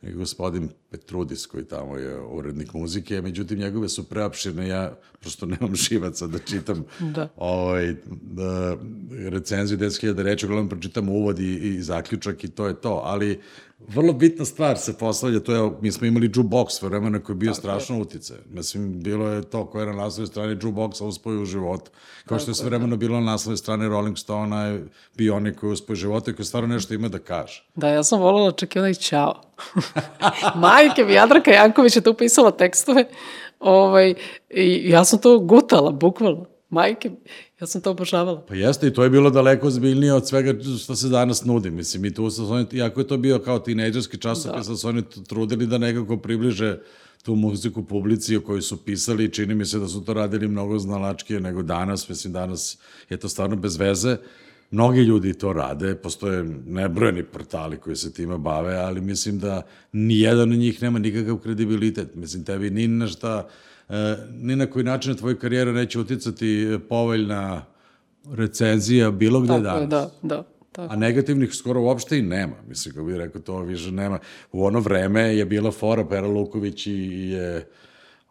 i 0.01 0.11
gospodin 0.11 0.69
Petrudis 0.97 1.45
koji 1.45 1.65
tamo 1.65 1.97
je 1.97 2.19
urednik 2.19 2.73
muzike, 2.73 3.21
međutim 3.21 3.59
njegove 3.59 3.89
su 3.89 4.03
preopširne, 4.03 4.67
ja 4.67 4.95
prosto 5.19 5.45
nemam 5.45 5.75
živaca 5.75 6.27
da 6.27 6.39
čitam 6.39 6.85
Da. 6.99 7.27
ovaj, 7.37 7.95
da, 8.21 8.77
recenziju 9.29 9.77
10.000 9.77 10.21
reči, 10.21 10.45
uglavnom 10.45 10.69
pročitam 10.69 11.09
uvod 11.09 11.39
i, 11.39 11.53
i 11.55 11.81
zaključak 11.81 12.43
i 12.43 12.47
to 12.47 12.67
je 12.67 12.81
to, 12.81 13.01
ali 13.03 13.41
vrlo 13.79 14.13
bitna 14.13 14.45
stvar 14.45 14.77
se 14.77 14.97
postavlja, 14.97 15.39
to 15.39 15.55
je, 15.55 15.71
mi 15.81 15.91
smo 15.91 16.07
imali 16.07 16.29
jukebox 16.29 16.83
vremena 16.83 17.19
koji 17.19 17.33
je 17.33 17.37
bio 17.37 17.53
strašno 17.53 17.99
utice. 17.99 18.33
Mislim, 18.49 19.03
bilo 19.03 19.27
je 19.27 19.41
to 19.41 19.65
koje 19.65 19.81
je 19.81 19.87
na 19.87 19.93
naslovnoj 19.93 20.27
strani 20.27 20.55
jukeboxa 20.55 21.03
uspoj 21.03 21.41
u 21.41 21.45
životu. 21.45 21.91
Kao 22.25 22.39
što 22.39 22.51
je 22.51 22.55
sve 22.55 22.65
vremeno 22.65 22.97
bilo 22.97 23.19
na 23.19 23.25
naslovnoj 23.25 23.57
strani 23.57 23.87
Rolling 23.87 24.17
Stone-a, 24.17 24.61
je 24.61 24.87
bio 25.17 25.35
onaj 25.35 25.53
koji 25.53 25.69
je 25.69 25.73
uspoj 25.73 25.93
u 25.93 25.95
životu 25.95 26.31
i 26.31 26.33
koji 26.33 26.45
stvarno 26.45 26.73
nešto 26.73 26.93
ima 26.93 27.07
da 27.07 27.19
kaže. 27.19 27.65
Da, 27.75 27.89
ja 27.89 28.03
sam 28.03 28.21
volila 28.21 28.51
čak 28.51 28.75
i 28.75 28.79
onaj 28.79 28.93
Ćao. 28.93 29.41
Majke 30.87 31.03
mi, 31.03 31.13
Jadraka 31.13 31.51
Janković 31.51 31.95
je 31.95 32.01
tu 32.01 32.13
pisala 32.13 32.51
tekstove 32.51 33.05
ovaj, 33.59 34.13
i 34.49 34.89
ja 34.89 35.05
sam 35.05 35.19
to 35.19 35.39
gutala, 35.39 35.91
bukvalno. 35.91 36.45
Majke 36.69 37.09
mi, 37.09 37.17
ja 37.61 37.67
sam 37.67 37.81
to 37.81 37.91
obožavala. 37.91 38.41
Pa 38.47 38.55
jeste, 38.55 38.87
i 38.87 38.93
to 38.93 39.03
je 39.03 39.09
bilo 39.09 39.29
daleko 39.29 39.69
zbiljnije 39.69 40.13
od 40.13 40.27
svega 40.27 40.53
što 40.83 40.95
se 40.95 41.09
danas 41.09 41.45
nudi. 41.45 41.71
Mislim, 41.71 42.05
i 42.05 42.13
tu 42.13 42.29
su 42.29 42.53
oni, 42.53 42.65
iako 42.71 42.99
je 42.99 43.07
to 43.07 43.17
bio 43.17 43.39
kao 43.39 43.59
tinejdžerski 43.59 44.17
časopis, 44.17 44.67
da. 44.67 44.75
su 44.75 44.87
oni 44.87 45.01
t- 45.01 45.23
trudili 45.27 45.67
da 45.67 45.77
nekako 45.77 46.17
približe 46.17 46.77
tu 47.23 47.35
muziku 47.35 47.83
publici 47.83 48.37
o 48.37 48.41
kojoj 48.41 48.61
su 48.61 48.85
pisali 48.85 49.25
i 49.25 49.29
čini 49.31 49.55
mi 49.55 49.65
se 49.65 49.79
da 49.79 49.87
su 49.87 50.05
to 50.05 50.13
radili 50.13 50.47
mnogo 50.47 50.79
znalačkije 50.79 51.39
nego 51.39 51.63
danas. 51.63 52.09
Mislim, 52.09 52.33
danas 52.33 52.77
je 53.09 53.17
to 53.17 53.29
stvarno 53.29 53.55
bez 53.55 53.77
veze. 53.77 54.17
Mnogi 54.75 55.01
ljudi 55.01 55.33
to 55.33 55.53
rade, 55.53 55.95
postoje 55.95 56.43
nebrojeni 56.65 57.23
portali 57.23 57.77
koji 57.77 57.95
se 57.95 58.13
time 58.13 58.37
bave, 58.37 58.75
ali 58.75 59.01
mislim 59.01 59.39
da 59.39 59.61
nijedan 59.91 60.51
od 60.51 60.57
njih 60.57 60.81
nema 60.81 60.99
nikakav 60.99 61.37
kredibilitet. 61.37 62.15
Mislim, 62.15 62.43
tebi 62.43 62.69
ni 62.69 62.87
na 62.87 63.07
šta, 63.07 63.47
e, 63.89 64.17
ni 64.31 64.55
na 64.55 64.65
koji 64.65 64.85
način 64.85 65.11
na 65.11 65.17
tvoju 65.17 65.39
karijeru 65.39 65.71
neće 65.71 65.99
uticati 65.99 66.79
povoljna 66.89 67.65
recenzija 68.31 69.11
bilo 69.11 69.39
gde 69.39 69.47
Tako 69.47 69.63
danas. 69.63 69.81
je, 69.81 69.87
da, 69.87 70.09
da. 70.21 70.43
Tako. 70.71 70.93
A 70.93 70.95
negativnih 70.95 71.53
skoro 71.53 71.81
uopšte 71.81 72.17
i 72.17 72.21
nema. 72.21 72.55
Mislim, 72.67 72.93
kako 72.93 73.05
bih 73.05 73.15
rekao, 73.15 73.41
to 73.41 73.59
više 73.59 73.91
nema. 73.91 74.19
U 74.51 74.65
ono 74.65 74.79
vreme 74.79 75.21
je 75.21 75.45
bila 75.45 75.71
fora, 75.71 76.05
Pera 76.05 76.27
Luković 76.27 76.87
i 76.87 77.29
je 77.29 77.67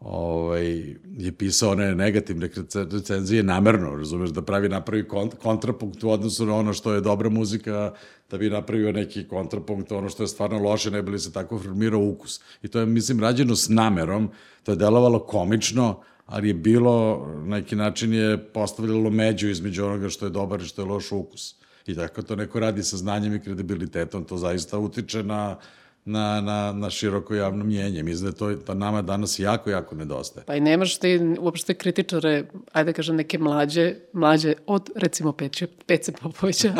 ovaj, 0.00 0.96
je 1.16 1.32
pisao 1.32 1.70
one 1.70 1.94
negativne 1.94 2.48
rece- 2.48 2.92
recenzije 2.92 3.42
namerno, 3.42 3.96
razumeš, 3.96 4.30
da 4.30 4.42
pravi 4.42 4.68
napravi 4.68 5.08
kont 5.08 5.34
kontrapunkt 5.34 6.04
u 6.04 6.10
odnosu 6.10 6.46
na 6.46 6.54
ono 6.54 6.72
što 6.72 6.94
je 6.94 7.00
dobra 7.00 7.28
muzika, 7.28 7.92
da 8.30 8.38
bi 8.38 8.50
napravio 8.50 8.92
neki 8.92 9.28
kontrapunkt 9.28 9.92
ono 9.92 10.08
što 10.08 10.22
je 10.22 10.28
stvarno 10.28 10.58
loše, 10.58 10.90
ne 10.90 11.02
bi 11.02 11.10
li 11.10 11.18
se 11.18 11.32
tako 11.32 11.58
formirao 11.58 12.00
ukus. 12.00 12.40
I 12.62 12.68
to 12.68 12.80
je, 12.80 12.86
mislim, 12.86 13.20
rađeno 13.20 13.56
s 13.56 13.68
namerom, 13.68 14.30
to 14.62 14.72
je 14.72 14.76
delovalo 14.76 15.18
komično, 15.18 16.00
ali 16.26 16.48
je 16.48 16.54
bilo, 16.54 17.26
na 17.44 17.56
neki 17.56 17.76
način 17.76 18.12
je 18.12 18.38
postavljalo 18.38 19.10
među 19.10 19.48
između 19.48 19.84
onoga 19.84 20.08
što 20.08 20.26
je 20.26 20.30
dobar 20.30 20.60
i 20.60 20.64
što 20.64 20.82
je 20.82 20.88
loš 20.88 21.12
ukus. 21.12 21.54
I 21.86 21.94
tako 21.94 22.22
to 22.22 22.36
neko 22.36 22.60
radi 22.60 22.82
sa 22.82 22.96
znanjem 22.96 23.34
i 23.34 23.40
kredibilitetom, 23.40 24.24
to 24.24 24.36
zaista 24.36 24.78
utiče 24.78 25.22
na, 25.22 25.56
na, 26.04 26.40
na, 26.40 26.72
na 26.72 26.90
široko 26.90 27.34
javno 27.34 27.64
mnjenje. 27.64 28.02
Mislim 28.02 28.30
da 28.30 28.36
to 28.36 28.50
da 28.50 28.74
nama 28.74 29.02
danas 29.02 29.38
jako, 29.38 29.70
jako 29.70 29.94
nedostaje. 29.94 30.44
Pa 30.46 30.54
i 30.54 30.60
nemaš 30.60 30.96
ti 30.96 31.20
uopšte 31.40 31.74
kritičare, 31.74 32.44
ajde 32.72 32.92
da 32.92 32.96
kažem, 32.96 33.16
neke 33.16 33.38
mlađe, 33.38 33.94
mlađe 34.12 34.54
od, 34.66 34.90
recimo, 34.96 35.32
Peće, 35.32 35.66
Pece 35.86 36.12
Popovića. 36.22 36.72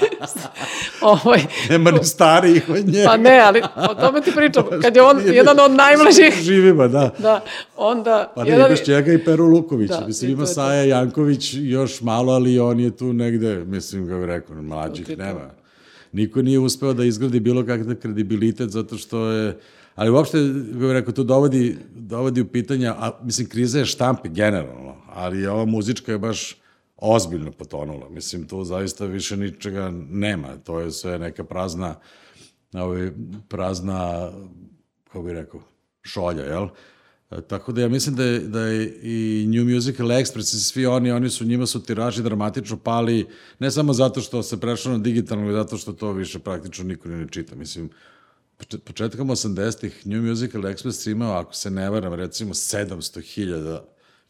ovaj, 1.00 1.40
Nema 1.70 1.90
ni 1.90 2.04
starijih 2.04 2.68
od 2.68 2.86
njega. 2.86 3.08
pa 3.08 3.16
ne, 3.16 3.38
ali 3.38 3.62
o 3.90 3.94
tome 3.94 4.20
ti 4.20 4.32
pričam. 4.36 4.64
Kad 4.82 4.96
je 4.96 5.02
on 5.02 5.20
jedan 5.26 5.60
od 5.60 5.70
najmlađih, 5.70 6.34
Živima, 6.42 6.88
da. 6.88 7.10
da, 7.18 7.40
onda... 7.76 8.32
Pa 8.34 8.44
ne, 8.44 8.50
jedan, 8.50 8.66
imaš 8.66 8.86
njega 8.86 9.12
i 9.12 9.24
Peru 9.24 9.46
Luković. 9.46 9.88
Da, 9.88 10.00
Da, 10.00 10.06
mislim, 10.06 10.30
ima. 10.30 10.46
Saja 10.46 10.84
Janković 10.84 11.54
još 11.54 12.00
malo, 12.00 12.32
ali 12.32 12.58
on 12.58 12.80
je 12.80 12.96
tu 12.96 13.12
negde, 13.12 13.64
mislim, 13.64 14.08
kako 14.08 14.26
rekao, 14.26 14.62
mlađih 14.62 15.18
nema. 15.18 15.59
Niko 16.12 16.42
nije 16.42 16.58
uspeo 16.58 16.92
da 16.92 17.04
izgradi 17.04 17.40
bilo 17.40 17.66
kakav 17.66 17.94
kredibilitet 17.94 18.70
zato 18.70 18.96
što 18.96 19.30
je 19.30 19.58
Ali 19.94 20.10
uopšte, 20.10 20.38
bih 20.72 20.92
rekao, 20.92 21.12
to 21.12 21.24
dovodi, 21.24 21.76
dovodi 21.94 22.40
u 22.40 22.48
pitanja, 22.48 22.94
a 22.98 23.18
mislim, 23.22 23.48
kriza 23.48 23.78
je 23.78 23.84
štampi 23.84 24.28
generalno, 24.28 24.96
ali 25.06 25.46
ova 25.46 25.64
muzička 25.64 26.12
je 26.12 26.18
baš 26.18 26.56
ozbiljno 26.96 27.52
potonula. 27.52 28.08
Mislim, 28.08 28.46
tu 28.48 28.64
zaista 28.64 29.06
više 29.06 29.36
ničega 29.36 29.90
nema. 30.10 30.56
To 30.64 30.80
je 30.80 30.90
sve 30.90 31.18
neka 31.18 31.44
prazna 31.44 31.94
ovaj, 32.72 33.10
prazna, 33.48 34.30
kako 35.04 35.22
bih 35.22 35.34
rekao, 35.34 35.60
šolja, 36.02 36.44
jel? 36.44 36.64
E, 36.64 36.68
Tako 37.48 37.72
da 37.72 37.80
ja 37.80 37.88
mislim 37.88 38.14
da 38.16 38.24
je, 38.24 38.38
da 38.38 38.60
je 38.60 39.00
i 39.02 39.46
New 39.48 39.74
Musical 39.74 40.06
Express 40.06 40.56
i 40.56 40.60
svi 40.60 40.86
oni, 40.86 41.10
oni 41.10 41.30
su 41.30 41.44
njima 41.44 41.66
su 41.66 41.82
tiraži 41.82 42.22
dramatično 42.22 42.76
pali, 42.76 43.26
ne 43.58 43.70
samo 43.70 43.92
zato 43.92 44.20
što 44.20 44.42
se 44.42 44.60
prešlo 44.60 44.92
na 44.92 44.98
digitalno, 44.98 45.44
nego 45.44 45.56
zato 45.56 45.76
što 45.76 45.92
to 45.92 46.12
više 46.12 46.38
praktično 46.38 46.84
niko 46.84 47.08
ni 47.08 47.16
ne 47.16 47.28
čita. 47.30 47.54
Mislim, 47.54 47.90
poč- 48.58 48.78
početkom 48.78 49.28
80-ih 49.28 50.06
New 50.06 50.22
Musical 50.22 50.62
Express 50.62 51.10
imao, 51.10 51.32
ako 51.32 51.54
se 51.54 51.70
ne 51.70 51.90
varam, 51.90 52.14
recimo 52.14 52.54
700.000 52.54 53.80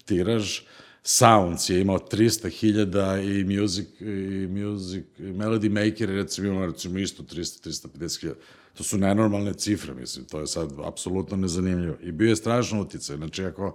tiraž, 0.04 0.60
Sounds 1.02 1.70
je 1.70 1.80
imao 1.80 1.98
300.000 1.98 3.40
i 3.40 3.60
Music, 3.60 3.86
i 4.00 4.46
music 4.46 5.04
Melody 5.18 5.68
Maker 5.68 6.10
je 6.10 6.16
recimo 6.16 6.66
recimo 6.66 6.98
isto 6.98 7.22
300-350.000. 7.22 8.34
To 8.74 8.85
su 8.85 8.98
nenormalne 8.98 9.54
cifre, 9.54 9.94
mislim, 9.94 10.24
to 10.24 10.40
je 10.40 10.46
sad 10.46 10.72
apsolutno 10.85 11.37
nezanimljivo. 11.37 11.96
I 12.02 12.12
bio 12.12 12.28
je 12.28 12.37
strašno 12.37 12.80
uticaj. 12.80 13.16
Znači, 13.16 13.44
ako 13.44 13.74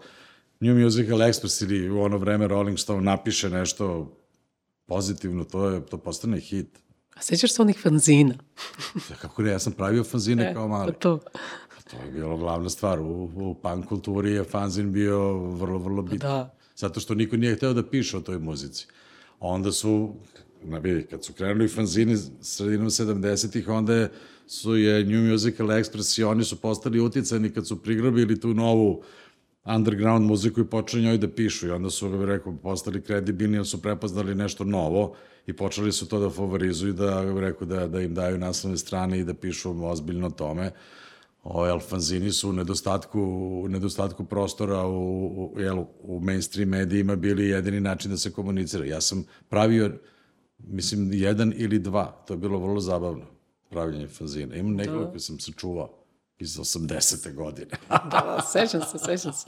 New 0.60 0.76
Musical 0.76 1.18
Express 1.18 1.64
ili 1.64 1.90
u 1.90 2.02
ono 2.02 2.18
vreme 2.18 2.48
Rolling 2.48 2.80
Stone 2.80 3.02
napiše 3.02 3.50
nešto 3.50 4.16
pozitivno, 4.86 5.44
to, 5.44 5.70
je, 5.70 5.86
to 5.86 5.98
postane 5.98 6.40
hit. 6.40 6.80
A 7.16 7.22
sećaš 7.22 7.54
se 7.54 7.62
onih 7.62 7.80
fanzina? 7.84 8.36
Ja, 9.10 9.16
Kako 9.16 9.42
ne, 9.42 9.52
ja 9.52 9.60
sam 9.60 9.74
pravio 9.74 10.04
fanzine 10.04 10.44
E, 10.50 10.54
kao 10.54 10.68
mali. 10.68 10.94
pa 10.94 11.00
To. 11.00 11.20
To 11.92 11.98
je 12.06 12.12
bilo 12.12 12.38
glavna 12.38 12.70
stvar. 12.70 13.00
U, 13.00 13.06
u 13.36 13.56
punk 13.62 13.86
kulturi 13.86 14.32
je 14.32 14.44
fanzin 14.44 14.92
bio 14.92 15.34
vrlo, 15.38 15.78
vrlo 15.78 16.02
bitan. 16.02 16.30
Da. 16.30 16.56
Zato 16.76 17.00
što 17.00 17.16
niko 17.16 17.38
nije 17.38 17.56
hteo 17.56 17.74
da 17.74 17.90
piše 17.90 18.18
o 18.18 18.22
toj 18.22 18.40
muzici. 18.40 18.88
Onda 19.40 19.72
su, 19.72 20.16
na 20.66 20.78
vidi, 20.78 21.04
kad 21.04 21.26
su 21.26 21.34
krenuli 21.34 21.68
fanzini 21.68 22.18
sredinom 22.42 22.90
70-ih, 22.90 23.70
onda 23.70 24.10
su 24.48 24.76
je 24.76 25.06
New 25.06 25.32
Musical 25.32 25.68
Express 25.68 26.20
i 26.20 26.24
oni 26.24 26.44
su 26.44 26.62
postali 26.62 27.00
uticani 27.00 27.50
kad 27.50 27.68
su 27.68 27.84
prigrabili 27.84 28.40
tu 28.40 28.54
novu 28.54 29.04
underground 29.66 30.26
muziku 30.26 30.62
i 30.62 30.66
počeli 30.66 31.04
njoj 31.04 31.18
da 31.18 31.28
pišu 31.28 31.68
i 31.68 31.72
onda 31.72 31.90
su, 31.90 32.10
ga 32.10 32.26
rekao, 32.26 32.58
postali 32.64 33.02
kredibilni 33.02 33.66
su 33.66 33.82
prepoznali 33.82 34.36
nešto 34.36 34.64
novo 34.64 35.16
i 35.48 35.54
počeli 35.54 35.92
su 35.92 36.08
to 36.08 36.20
da 36.20 36.30
favorizuju, 36.30 36.94
da, 36.94 37.40
rekao, 37.40 37.68
da, 37.68 37.88
da 37.88 38.02
im 38.02 38.14
daju 38.14 38.38
naslovne 38.38 38.78
strane 38.78 39.20
i 39.20 39.24
da 39.24 39.34
pišu 39.34 39.86
ozbiljno 39.86 40.30
tome. 40.30 40.72
O, 41.44 41.66
jel, 41.66 41.80
fanzini 41.80 42.32
su 42.32 42.50
u 42.50 42.54
nedostatku, 42.54 43.22
u 43.64 43.68
nedostatku 43.68 44.26
prostora 44.26 44.86
u, 44.88 45.28
u, 45.56 45.60
jel, 45.60 45.84
u 46.02 46.20
mainstream 46.20 46.70
medijima 46.70 47.16
bili 47.16 47.50
jedini 47.50 47.80
način 47.80 48.12
da 48.12 48.18
se 48.18 48.32
komunicira. 48.32 48.86
Ja 48.86 49.02
sam 49.02 49.24
pravio, 49.50 49.92
mislim, 50.68 51.14
jedan 51.14 51.54
ili 51.56 51.80
dva. 51.80 52.24
To 52.28 52.34
je 52.34 52.38
bilo 52.38 52.60
vrlo 52.60 52.80
zabavno, 52.80 53.26
pravljanje 53.70 54.08
fanzina. 54.08 54.56
Imam 54.56 54.74
nekoliko 54.74 55.12
da. 55.12 55.20
sam 55.20 55.40
se 55.40 55.52
čuvao 55.52 56.06
iz 56.40 56.58
80. 56.58 57.34
godine. 57.34 57.72
Da, 57.90 58.00
da, 58.12 58.42
sećam 58.52 58.82
se, 58.82 58.98
sećam 59.00 59.34
se. 59.34 59.48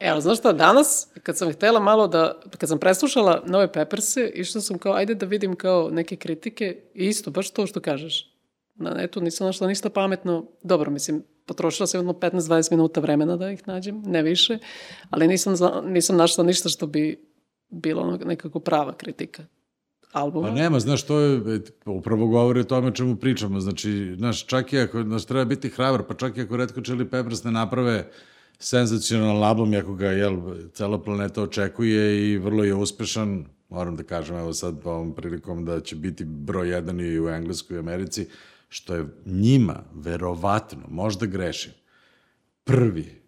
Evo, 0.00 0.20
znaš 0.20 0.38
šta, 0.38 0.52
danas, 0.52 1.08
kad 1.22 1.38
sam 1.38 1.52
htela 1.52 1.80
malo 1.80 2.08
da, 2.08 2.40
kad 2.58 2.68
sam 2.68 2.78
preslušala 2.78 3.42
nove 3.46 3.72
Pepperse, 3.72 4.32
išla 4.34 4.60
sam 4.60 4.78
kao, 4.78 4.92
ajde 4.92 5.14
da 5.14 5.26
vidim 5.26 5.56
kao 5.56 5.90
neke 5.90 6.16
kritike, 6.16 6.82
i 6.94 7.06
isto, 7.06 7.30
baš 7.30 7.50
to 7.50 7.66
što 7.66 7.80
kažeš. 7.80 8.34
Na 8.74 8.90
netu 8.90 9.20
nisam 9.20 9.46
našla 9.46 9.66
ništa 9.66 9.90
pametno. 9.90 10.46
Dobro, 10.62 10.90
mislim, 10.90 11.22
potrošila 11.46 11.86
sam 11.86 11.98
jedno 11.98 12.12
15-20 12.12 12.70
minuta 12.70 13.00
vremena 13.00 13.36
da 13.36 13.50
ih 13.50 13.68
nađem, 13.68 14.02
ne 14.06 14.22
više, 14.22 14.58
ali 15.10 15.28
nisam, 15.28 15.54
nisam 15.84 16.16
našla 16.16 16.44
ništa 16.44 16.68
što 16.68 16.86
bi 16.86 17.24
bilo 17.70 18.18
nekako 18.24 18.60
prava 18.60 18.92
kritika 18.92 19.44
albuma. 20.12 20.48
Pa 20.48 20.54
nema, 20.54 20.80
znaš, 20.80 21.02
to 21.02 21.20
je, 21.20 21.56
e, 21.56 21.60
upravo 21.84 22.26
govori 22.26 22.60
o 22.60 22.64
tome 22.64 22.94
čemu 22.94 23.16
pričamo. 23.16 23.60
Znači, 23.60 24.14
znaš, 24.18 24.46
čak 24.46 24.72
i 24.72 24.78
ako, 24.78 25.02
znaš, 25.02 25.24
treba 25.24 25.44
biti 25.44 25.68
hrabar, 25.68 26.02
pa 26.08 26.14
čak 26.14 26.36
i 26.36 26.40
ako 26.40 26.56
Red 26.56 26.72
Hot 26.72 26.84
Chili 26.84 27.08
Peppers 27.08 27.44
ne 27.44 27.50
naprave 27.50 28.10
senzacionalan 28.58 29.42
album, 29.42 29.74
ako 29.74 29.94
ga, 29.94 30.06
jel, 30.06 30.40
cela 30.72 31.02
planeta 31.02 31.42
očekuje 31.42 32.32
i 32.32 32.38
vrlo 32.38 32.64
je 32.64 32.74
uspešan, 32.74 33.46
moram 33.68 33.96
da 33.96 34.02
kažem, 34.02 34.36
evo 34.36 34.52
sad 34.52 34.86
ovom 34.86 35.14
prilikom 35.14 35.64
da 35.64 35.80
će 35.80 35.96
biti 35.96 36.24
broj 36.24 36.70
jedan 36.70 37.00
i 37.00 37.20
u 37.20 37.28
Engleskoj 37.28 37.76
i 37.76 37.80
Americi, 37.80 38.26
što 38.68 38.94
je 38.94 39.06
njima, 39.26 39.82
verovatno, 39.94 40.82
možda 40.88 41.26
grešim, 41.26 41.72
prvi 42.64 43.20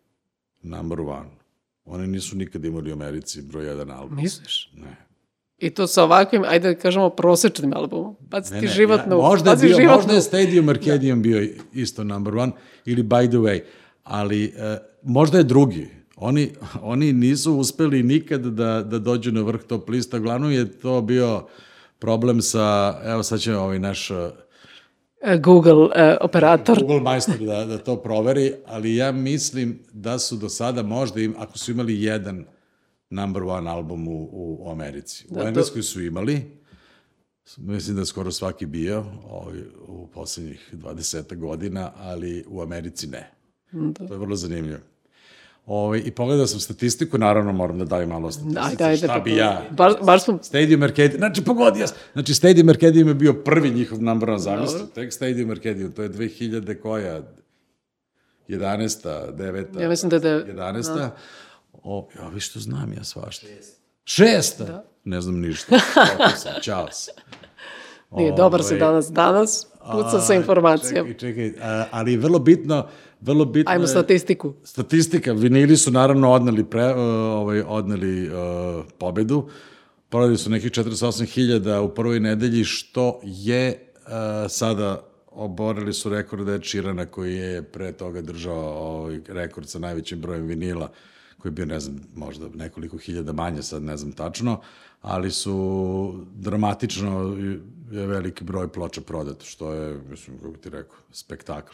number 0.63 1.01
one. 1.01 1.31
Oni 1.85 2.07
nisu 2.07 2.37
nikad 2.37 2.65
imali 2.65 2.91
u 2.91 2.95
Americi 2.95 3.43
broj 3.43 3.67
jedan 3.67 3.91
album. 3.91 4.17
Misliš? 4.17 4.73
Ne. 4.77 5.12
I 5.63 5.71
to 5.71 5.87
sa 5.87 6.05
ovakvim, 6.05 6.43
ajde 6.45 6.75
da 6.75 6.81
kažemo, 6.81 7.11
prosečnim 7.11 7.73
albumom. 7.77 8.17
Baci 8.21 8.55
Ne, 8.55 8.61
ti 8.61 8.67
ne, 8.67 8.73
životnu, 8.73 9.17
ja, 9.17 9.23
možda, 9.23 9.51
je 9.51 9.57
bio, 9.57 9.77
životnu. 9.77 9.97
možda 9.97 10.13
je 10.13 10.21
Stadium 10.21 10.69
Arcadium 10.69 11.23
bio 11.23 11.49
isto 11.73 12.05
number 12.05 12.37
one, 12.37 12.53
ili 12.85 13.03
By 13.03 13.29
the 13.29 13.37
Way, 13.37 13.61
ali 14.03 14.45
e, 14.45 14.79
možda 15.03 15.39
je 15.39 15.45
drugi. 15.45 15.89
Oni, 16.17 16.51
oni 16.83 17.13
nisu 17.13 17.55
uspeli 17.55 18.03
nikad 18.03 18.41
da, 18.41 18.83
da 18.83 18.99
dođu 18.99 19.33
na 19.33 19.43
vrh 19.43 19.63
top 19.63 19.89
lista. 19.89 20.19
Glavno 20.19 20.51
je 20.51 20.79
to 20.79 21.01
bio 21.01 21.47
problem 21.99 22.43
sa, 22.43 22.99
evo 23.05 23.23
sad 23.23 23.41
će 23.41 23.57
ovaj 23.57 23.79
naš 23.79 24.11
e, 24.11 24.31
E, 25.23 25.39
Google 25.39 25.89
e, 25.95 26.17
operator. 26.21 26.79
Google 26.81 27.01
majstor 27.01 27.39
da, 27.39 27.65
da 27.65 27.79
to 27.79 27.97
proveri, 27.97 28.55
ali 28.67 28.97
ja 28.97 29.13
mislim 29.13 29.79
da 29.93 30.19
su 30.19 30.37
do 30.37 30.49
sada 30.49 30.83
možda, 30.83 31.21
im, 31.21 31.35
ako 31.39 31.59
su 31.59 31.71
imali 31.71 32.03
jedan 32.03 32.45
number 33.13 33.43
one 33.43 33.71
album 33.71 34.09
u, 34.09 34.29
u 34.33 34.71
Americi. 34.71 35.27
Da, 35.29 35.35
u 35.35 35.43
to- 35.43 35.49
Engleskoj 35.49 35.83
su 35.83 36.03
imali, 36.03 36.43
mislim 37.57 37.97
da 37.97 38.03
je 38.03 38.07
skoro 38.07 38.31
svaki 38.31 38.67
bio 38.67 39.05
ovaj, 39.25 39.59
u 39.81 40.07
poslednjih 40.07 40.71
20 40.75 41.37
godina, 41.37 41.93
ali 41.97 42.45
u 42.49 42.63
Americi 42.63 43.07
ne. 43.07 43.31
Da. 43.73 44.07
To 44.07 44.15
je 44.15 44.19
vrlo 44.19 44.37
zanimljivo. 44.37 44.79
Ovaj, 45.67 46.03
I 46.05 46.11
pogledao 46.11 46.47
sam 46.47 46.61
statistiku, 46.61 47.19
naravno 47.19 47.53
moram 47.53 47.79
da 47.79 47.85
dajem 47.85 48.09
malo 48.09 48.31
statistike. 48.31 48.61
Ajde, 48.63 48.85
ajde. 48.85 48.97
Šta 48.99 49.19
bi 49.19 49.37
ja? 49.37 49.63
Baš, 49.71 49.93
baš 50.03 50.25
smo... 50.25 50.39
Stadium 50.43 50.83
Arcadium, 50.83 51.19
znači 51.19 51.45
pogodio 51.45 51.87
sam. 51.87 51.97
Znači 52.13 52.35
Stadium 52.35 52.69
Arcadium 52.69 53.09
je 53.09 53.15
bio 53.15 53.33
prvi 53.35 53.71
njihov 53.71 54.03
number 54.03 54.31
one 54.31 54.39
zamisli. 54.39 54.81
Tek 54.95 55.13
Stadium 55.13 55.51
Arcadium, 55.51 55.93
to 55.93 56.03
je 56.03 56.11
2000 56.11 56.81
koja? 56.81 57.23
11. 58.49 59.07
9. 59.33 59.81
Ja 59.81 59.89
mislim 59.89 60.11
da 60.11 60.17
je 60.17 60.21
de- 60.21 60.53
11. 60.53 60.95
Da. 60.95 61.17
O, 61.83 62.09
ja 62.17 62.29
vi 62.29 62.41
što 62.41 62.61
znam 62.61 62.93
ja 62.93 63.05
svašta. 63.05 63.47
Šesta? 64.05 64.65
Da. 64.65 64.85
Ne 65.05 65.21
znam 65.21 65.41
ništa. 65.41 65.79
Sam, 66.37 66.53
čao 66.63 66.89
se. 66.93 67.11
Nije, 68.11 68.33
dobar 68.33 68.63
si 68.63 68.67
Ovaj, 68.67 68.79
danas. 68.79 69.11
Danas 69.11 69.67
puca 69.93 70.21
sa 70.21 70.35
informacijom. 70.35 71.07
Čekaj, 71.09 71.19
čekaj, 71.19 71.71
a, 71.71 71.87
ali 71.91 72.17
vrlo 72.17 72.39
bitno, 72.39 72.89
vrlo 73.21 73.45
bitno 73.45 73.73
Ajmo 73.73 73.85
je- 73.85 73.89
statistiku. 73.89 74.55
Statistika, 74.65 75.33
vinili 75.33 75.77
su 75.77 75.91
naravno 75.91 76.33
odneli, 76.33 76.65
pre, 76.65 76.85
uh, 76.87 76.99
ovaj, 77.33 77.63
odneli 77.63 78.29
uh, 78.29 78.35
pobedu. 78.99 79.49
Prodali 80.09 80.39
su 80.39 80.51
nekih 80.51 80.71
48.000 80.71 81.79
u 81.79 81.89
prvoj 81.89 82.21
nedelji, 82.21 82.65
što 82.65 83.21
je 83.23 83.93
uh, 83.97 84.11
sada 84.49 85.05
oborili 85.27 85.93
su 85.93 86.09
rekord 86.09 86.65
Sheerana 86.65 87.07
koji 87.07 87.37
je 87.37 87.63
pre 87.63 87.93
toga 87.93 88.21
držao 88.23 88.61
ovaj 88.79 89.21
rekord 89.29 89.69
sa 89.69 89.79
najvećim 89.79 90.21
brojem 90.21 90.47
vinila 90.47 90.91
koji 91.43 91.51
je 91.51 91.55
bio, 91.55 91.67
ne 91.67 91.81
znam, 91.81 92.01
možda 92.17 92.49
nekoliko 92.55 92.99
hiljada 92.99 93.33
manje, 93.33 93.63
sad 93.63 93.83
ne 93.83 93.97
znam 93.97 94.13
tačno, 94.13 94.61
ali 95.01 95.31
su 95.31 96.27
dramatično 96.35 97.37
je 97.91 98.07
veliki 98.07 98.45
broj 98.45 98.69
ploča 98.69 99.01
prodato, 99.01 99.45
što 99.45 99.73
je, 99.73 100.01
mislim, 100.11 100.39
kako 100.39 100.57
ti 100.57 100.71
rekao, 100.71 100.97
spektakl. 101.13 101.73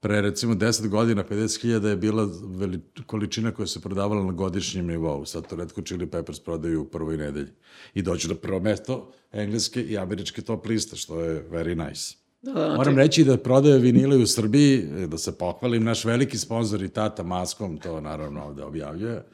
Pre 0.00 0.20
recimo 0.20 0.54
10 0.54 0.88
godina 0.88 1.24
50.000 1.24 1.86
je 1.86 1.96
bila 1.96 2.28
veli, 2.44 2.80
količina 3.06 3.50
koja 3.50 3.66
se 3.66 3.80
prodavala 3.80 4.24
na 4.24 4.32
godišnjem 4.32 4.86
nivou. 4.86 5.24
Sad 5.26 5.48
to 5.48 5.56
Red 5.56 5.72
Hot 5.72 5.86
Chili 5.86 6.06
Peppers 6.06 6.40
prodaju 6.40 6.82
u 6.82 6.84
prvoj 6.84 7.16
nedelji. 7.16 7.52
I 7.94 8.02
dođu 8.02 8.28
na 8.28 8.34
prvo 8.34 8.60
mesto 8.60 9.12
engleske 9.32 9.82
i 9.82 9.98
američke 9.98 10.42
top 10.42 10.66
liste, 10.66 10.96
što 10.96 11.20
je 11.20 11.48
very 11.50 11.88
nice. 11.88 12.23
Da, 12.44 12.52
da, 12.52 12.76
Moram 12.76 12.98
reći 12.98 13.24
da 13.24 13.36
prodaje 13.36 13.78
vinile 13.78 14.16
u 14.16 14.26
Srbiji, 14.26 14.86
da 15.06 15.18
se 15.18 15.38
pohvalim, 15.38 15.84
naš 15.84 16.04
veliki 16.04 16.38
sponsor 16.38 16.82
i 16.82 16.88
tata 16.88 17.22
Maskom, 17.22 17.78
to 17.78 18.00
naravno 18.00 18.44
ovde 18.44 18.62
objavljuje, 18.62 19.24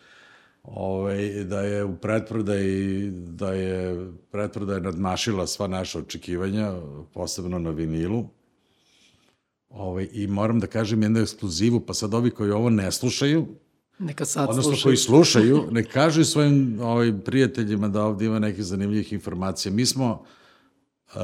ovaj, 0.62 1.44
da 1.44 1.60
je 1.60 1.84
u 1.84 1.96
pretprodaji, 1.96 3.10
da 3.10 3.52
je 3.52 4.06
pretprodaja 4.30 4.80
nadmašila 4.80 5.46
sva 5.46 5.66
naša 5.66 5.98
očekivanja, 5.98 6.72
posebno 7.14 7.58
na 7.58 7.70
vinilu. 7.70 8.24
Ovaj, 9.68 10.08
I 10.12 10.26
moram 10.26 10.60
da 10.60 10.66
kažem 10.66 11.02
jednu 11.02 11.20
ekskluzivu, 11.20 11.80
pa 11.80 11.94
sad 11.94 12.14
ovi 12.14 12.30
koji 12.30 12.50
ovo 12.50 12.70
ne 12.70 12.92
slušaju, 12.92 13.46
neka 13.98 14.24
sad 14.24 14.48
odnosno 14.48 14.62
slušaju. 14.62 14.84
koji 14.84 14.96
slušaju, 14.96 15.68
ne 15.70 15.84
kažu 15.84 16.24
svojim 16.24 16.78
ovaj, 16.80 17.12
prijateljima 17.24 17.88
da 17.88 18.04
ovde 18.04 18.24
ima 18.26 18.38
nekih 18.38 18.64
zanimljivih 18.64 19.12
informacija. 19.12 19.72
Mi 19.72 19.86
smo 19.86 20.24
uh, 21.14 21.20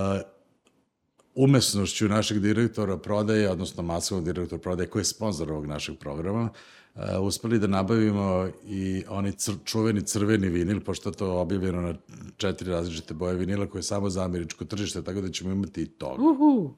umesnošću 1.36 2.08
našeg 2.08 2.38
direktora 2.38 2.96
prodaje, 2.98 3.50
odnosno 3.50 3.82
masovog 3.82 4.24
direktora 4.24 4.60
prodaje, 4.60 4.88
koji 4.88 5.00
je 5.00 5.04
sponsor 5.04 5.52
ovog 5.52 5.66
našeg 5.66 5.98
programa, 5.98 6.48
uh, 6.94 7.02
uspeli 7.22 7.58
da 7.58 7.66
nabavimo 7.66 8.48
i 8.64 9.04
oni 9.08 9.32
cr 9.32 9.52
čuveni 9.64 10.02
crveni 10.02 10.48
vinil, 10.48 10.80
pošto 10.80 11.08
je 11.08 11.14
to 11.14 11.40
objavljeno 11.40 11.80
na 11.80 11.94
četiri 12.36 12.70
različite 12.70 13.14
boje 13.14 13.34
vinila 13.34 13.66
koje 13.66 13.78
je 13.78 13.82
samo 13.82 14.10
za 14.10 14.24
američko 14.24 14.64
tržište, 14.64 15.02
tako 15.02 15.20
da 15.20 15.30
ćemo 15.30 15.52
imati 15.52 15.82
i 15.82 15.86
toga. 15.86 16.22
Uhu. 16.22 16.74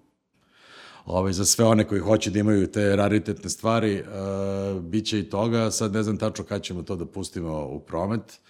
ovaj, 1.05 1.33
za 1.33 1.44
sve 1.44 1.64
one 1.64 1.85
koji 1.85 2.01
hoće 2.01 2.31
da 2.31 2.38
imaju 2.38 2.66
te 2.66 2.97
raritetne 2.97 3.51
stvari, 3.51 4.03
uh, 4.03 4.83
bit 4.83 5.07
će 5.07 5.18
i 5.18 5.31
toga. 5.31 5.71
Sad 5.71 5.92
ne 5.92 6.03
znam 6.03 6.16
tačno 6.16 6.44
kad 6.44 6.62
ćemo 6.62 6.83
to 6.83 6.97
da 6.97 7.07
pustimo 7.07 7.66
u 7.66 7.81
promet 7.81 8.40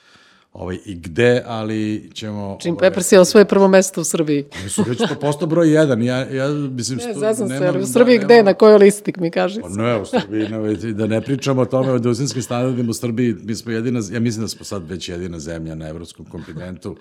ovaj, 0.53 0.79
i 0.85 0.95
gde, 0.95 1.43
ali 1.47 2.11
ćemo... 2.15 2.59
Jim 2.65 2.75
ovaj, 2.75 2.91
Peppers 2.91 3.13
je 3.13 3.21
osvoje 3.21 3.45
prvo 3.45 3.69
mesto 3.69 4.01
u 4.01 4.05
Srbiji. 4.05 4.45
Su 4.69 4.83
već 4.83 4.99
to 4.99 5.15
posto 5.21 5.47
broj 5.47 5.73
jedan. 5.73 6.03
Ja, 6.03 6.17
ja 6.17 6.49
mislim, 6.49 6.99
Ne, 6.99 7.05
što 7.11 7.21
zazam 7.21 7.49
se, 7.49 7.67
ali 7.67 7.83
u 7.83 7.87
Srbiji 7.87 8.19
da, 8.19 8.25
gde, 8.25 8.35
nemam- 8.35 8.45
na 8.45 8.55
kojoj 8.55 8.79
listi 8.79 9.13
mi 9.17 9.31
kaži? 9.31 9.61
Pa 9.61 9.69
ne, 9.69 9.97
u 10.01 10.07
Srbiji, 10.07 10.49
ne, 10.49 10.93
da 10.93 11.07
ne 11.07 11.21
pričamo 11.21 11.63
o 11.63 11.67
tome 11.67 11.93
o 11.93 11.99
duzinskim 11.99 12.43
standardima 12.43 12.91
u 12.91 12.95
Srbiji, 12.95 13.35
mi 13.43 13.55
smo 13.55 13.73
jedina, 13.73 14.01
ja 14.13 14.21
mislim 14.21 14.45
da 14.45 14.49
smo 14.49 14.65
sad 14.65 14.91
već 14.91 15.09
jedina 15.09 15.39
zemlja 15.39 15.75
na 15.75 15.89
evropskom 15.89 16.27
kontinentu 16.27 16.97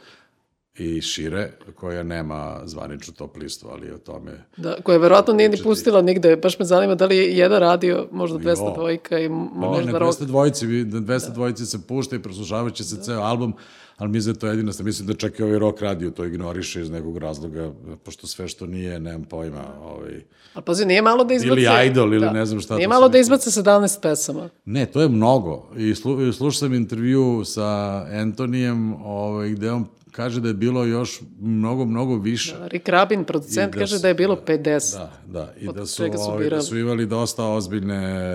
i 0.80 1.02
šire, 1.02 1.52
koja 1.76 2.04
nema 2.04 2.62
zvaničnu 2.66 3.14
top 3.14 3.38
listu, 3.38 3.68
ali 3.72 3.92
o 3.92 3.98
tome... 3.98 4.44
Da, 4.58 4.76
koja 4.84 4.98
verovatno 4.98 5.34
nije 5.34 5.50
ni 5.50 5.58
pustila 5.64 6.02
nigde. 6.02 6.36
Baš 6.36 6.60
me 6.60 6.66
zanima 6.66 6.96
da 6.96 7.06
li 7.06 7.18
je 7.18 7.38
jedan 7.38 7.60
radio, 7.60 8.08
možda 8.12 8.40
200 8.40 8.76
dvojka 8.76 9.20
i 9.20 9.28
Pa 9.28 9.34
ne, 9.34 9.68
možda 9.68 9.92
na 9.92 9.98
rock. 9.98 10.20
200 10.20 10.26
dvojici, 10.26 10.66
vi- 10.66 10.86
na 10.86 11.00
200 11.00 11.34
dvojici 11.34 11.66
se 11.66 11.88
pušta 11.88 12.16
i 12.16 12.20
preslušavat 12.20 12.74
će 12.74 12.84
se 12.84 13.04
ceo 13.04 13.22
album, 13.22 13.54
ali 13.98 14.10
mislim 14.10 14.34
da 14.34 14.38
je 14.38 14.40
to 14.40 14.48
jedina 14.48 14.74
stvar. 14.74 14.86
Mislim 14.86 15.08
da 15.08 15.14
čak 15.14 15.40
i 15.40 15.44
ovaj 15.44 15.60
rock 15.60 15.82
radio 15.82 16.12
to 16.12 16.26
ignoriše 16.26 16.82
iz 16.82 16.90
nekog 16.90 17.18
razloga, 17.18 17.72
pošto 18.04 18.28
sve 18.28 18.48
što 18.48 18.66
nije, 18.66 19.00
nemam 19.00 19.24
pojma, 19.24 19.64
ovaj... 19.84 20.22
A 20.54 20.62
pazi, 20.62 20.86
nije 20.86 21.02
malo 21.02 21.24
da 21.24 21.34
izbace... 21.34 21.62
Ili 21.62 21.88
Idol, 21.88 22.14
ili 22.14 22.30
ne 22.30 22.46
znam 22.46 22.62
šta 22.62 22.76
Nije 22.76 22.86
to 22.86 22.90
malo 22.90 23.10
da 23.10 23.18
izbace 23.18 23.50
17 23.50 24.02
pesama. 24.02 24.50
Ne, 24.66 24.86
to 24.86 25.02
je 25.02 25.10
mnogo. 25.10 25.70
I 25.78 25.96
slu, 25.96 26.34
slušao 26.34 26.60
sam 26.60 26.74
intervju 26.74 27.42
sa 27.46 27.66
Antonijem, 28.12 28.94
ovaj, 29.06 29.50
gde 29.50 29.72
on 29.72 29.86
kaže 30.18 30.42
da 30.42 30.48
je 30.48 30.54
bilo 30.54 30.86
još 30.86 31.22
mnogo, 31.40 31.86
mnogo 31.86 32.16
više. 32.16 32.56
Rick 32.62 32.90
Rabin, 32.90 33.26
producent, 33.26 33.76
I 33.76 33.78
da 33.78 33.80
kaže 33.80 34.00
da 34.00 34.08
je 34.08 34.14
bilo 34.14 34.42
50. 34.48 34.98
Da, 34.98 35.12
da. 35.26 35.54
I 35.60 35.68
Od 35.70 35.76
da 35.76 35.86
su, 35.86 36.04
ovaj, 36.18 36.50
da 36.50 36.62
su 36.62 36.78
imali 36.78 37.06
dosta 37.06 37.46
ozbiljne, 37.46 38.34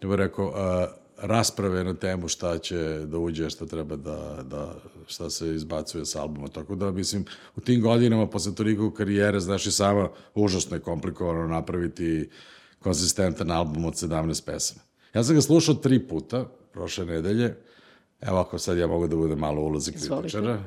ja 0.00 0.08
bih 0.08 0.16
rekao, 0.16 0.52
a, 0.54 0.86
rasprave 1.16 1.84
na 1.84 1.94
temu 1.94 2.28
šta 2.28 2.58
će 2.58 2.78
da 3.06 3.18
uđe, 3.18 3.50
šta 3.50 3.66
treba 3.66 3.96
da, 3.96 4.44
da 4.50 4.74
šta 5.06 5.30
se 5.30 5.54
izbacuje 5.54 6.04
s 6.04 6.16
albuma. 6.16 6.48
Tako 6.48 6.74
da, 6.74 6.90
mislim, 6.90 7.24
u 7.56 7.60
tim 7.60 7.82
godinama, 7.82 8.26
posle 8.26 8.54
toliko 8.54 8.90
karijere, 8.90 9.40
znaš 9.40 9.66
i 9.66 9.72
sama, 9.72 10.08
užasno 10.34 10.76
je 10.76 10.80
komplikovano 10.80 11.48
napraviti 11.48 12.30
konsistentan 12.78 13.50
album 13.50 13.84
od 13.84 13.94
17 13.94 14.44
pesama. 14.46 14.80
Ja 15.14 15.24
sam 15.24 15.34
ga 15.34 15.40
slušao 15.40 15.74
tri 15.74 15.98
puta, 16.08 16.44
prošle 16.72 17.04
nedelje. 17.06 17.56
Evo 18.20 18.38
ako 18.38 18.58
sad 18.58 18.78
ja 18.78 18.86
mogu 18.86 19.06
da 19.06 19.16
budem 19.16 19.38
malo 19.38 19.62
u 19.62 19.66
ulozi 19.66 19.92
Izvolite. 19.94 20.58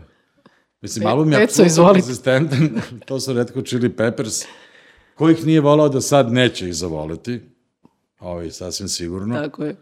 Mislim, 0.81 1.07
album 1.07 1.31
je 1.31 1.37
Peco, 1.37 1.63
apsolutno 1.63 1.93
konzistentan. 1.93 2.69
to 3.07 3.19
su 3.19 3.33
redko 3.33 3.61
Chili 3.61 3.89
Peppers. 3.89 4.45
Ko 5.15 5.29
ih 5.29 5.45
nije 5.45 5.61
volao 5.61 5.89
da 5.89 6.01
sad 6.01 6.31
neće 6.33 6.67
ih 6.67 6.75
zavoleti. 6.75 7.41
Ovo 8.19 8.41
je 8.41 8.51
sasvim 8.51 8.87
sigurno. 8.87 9.35
Tako 9.35 9.63
je. 9.63 9.75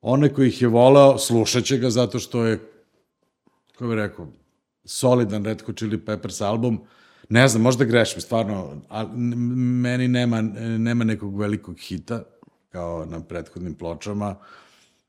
One 0.00 0.34
koji 0.34 0.48
ih 0.48 0.62
je 0.62 0.68
volao, 0.68 1.18
slušat 1.18 1.64
će 1.64 1.78
ga 1.78 1.90
zato 1.90 2.18
što 2.18 2.44
je, 2.44 2.58
kako 3.72 3.86
bih 3.86 3.96
rekao, 3.96 4.26
solidan 4.84 5.44
Red 5.44 5.62
Hot 5.62 5.76
Chili 5.76 5.98
Peppers 5.98 6.40
album. 6.40 6.80
Ne 7.28 7.48
znam, 7.48 7.62
možda 7.62 7.84
grešim, 7.84 8.20
stvarno, 8.20 8.82
n- 8.92 9.34
meni 9.80 10.08
nema, 10.08 10.40
nema 10.78 11.04
nekog 11.04 11.40
velikog 11.40 11.76
hita, 11.78 12.22
kao 12.68 13.06
na 13.06 13.20
prethodnim 13.20 13.74
pločama. 13.74 14.36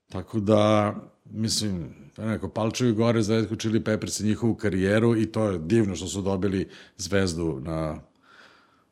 Tako 0.09 0.39
da, 0.39 0.95
mislim, 1.31 1.95
to 2.15 2.21
je 2.21 2.27
neko 2.27 2.49
palčevi 2.49 2.91
gore 2.91 3.21
za 3.21 3.35
Red 3.35 3.49
Hot 3.49 3.59
Chili 3.59 3.83
Peppers 3.83 4.19
i 4.19 4.23
njihovu 4.23 4.55
karijeru 4.55 5.17
i 5.17 5.25
to 5.25 5.49
je 5.49 5.59
divno 5.59 5.95
što 5.95 6.07
su 6.07 6.21
dobili 6.21 6.69
zvezdu 6.97 7.59
na 7.63 7.99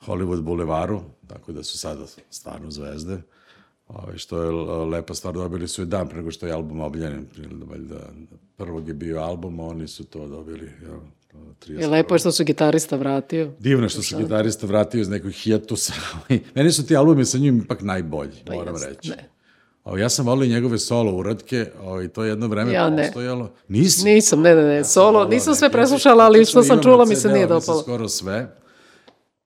Hollywood 0.06 0.42
Boulevaru, 0.42 1.02
tako 1.28 1.52
da 1.52 1.64
su 1.64 1.78
sada 1.78 2.06
stvarno 2.30 2.72
zvezde. 2.72 3.22
Ove, 3.88 4.18
što 4.18 4.44
je 4.44 4.52
lepa 4.86 5.14
stvar, 5.14 5.34
dobili 5.34 5.68
su 5.68 5.82
i 5.82 5.86
dan 5.86 6.10
prego 6.10 6.32
što 6.32 6.48
je 6.48 6.54
album 6.54 6.80
objavljen, 6.80 7.26
ili 7.38 7.66
valjda 7.66 8.00
prvog 8.58 8.88
je 8.88 8.94
bio 8.94 9.20
album, 9.20 9.60
a 9.60 9.64
oni 9.64 9.88
su 9.88 10.04
to 10.04 10.28
dobili, 10.28 10.72
jel, 10.82 11.00
to 11.32 11.38
30 11.68 11.84
I 11.84 11.86
lepo 11.86 12.16
je 12.16 12.20
što 12.20 12.32
su 12.32 12.44
gitarista 12.44 12.96
vratio. 12.96 13.52
Divno 13.60 13.86
je 13.86 13.90
što 13.90 14.02
se 14.02 14.16
gitarista 14.18 14.68
vratio 14.68 15.02
iz 15.02 15.10
nekog 15.10 15.32
hijatusa. 15.32 15.94
Meni 16.56 16.72
su 16.72 16.86
ti 16.86 16.96
albumi 16.96 17.26
sa 17.26 17.38
njim 17.38 17.58
ipak 17.58 17.82
najbolji, 17.82 18.44
moram 18.50 18.76
jeste, 18.76 18.90
reći. 18.90 19.10
ne. 19.10 19.30
O, 19.88 19.98
ja 19.98 20.10
sam 20.10 20.26
volio 20.26 20.50
njegove 20.50 20.78
solo 20.78 21.12
uradke, 21.12 21.66
i 22.06 22.08
to 22.08 22.24
je 22.24 22.30
jedno 22.30 22.48
vreme 22.48 22.74
Ja 22.74 22.90
ne. 22.90 23.04
postojalo. 23.04 23.52
Nisi? 23.68 24.06
Nisam, 24.06 24.42
ne, 24.42 24.56
ne, 24.56 24.64
ne, 24.64 24.84
solo, 24.84 25.12
volao 25.12 25.28
nisam 25.28 25.56
sve 25.56 25.66
Ja 25.66 25.72
preslušala, 25.72 26.24
ali 26.24 26.46
što 26.46 26.64
sam 26.64 26.82
čula 26.82 27.06
mi 27.06 27.16
se 27.16 27.30
nije 27.30 27.48
dopalo. 27.48 27.82
skoro 27.82 28.08
sve. 28.10 28.56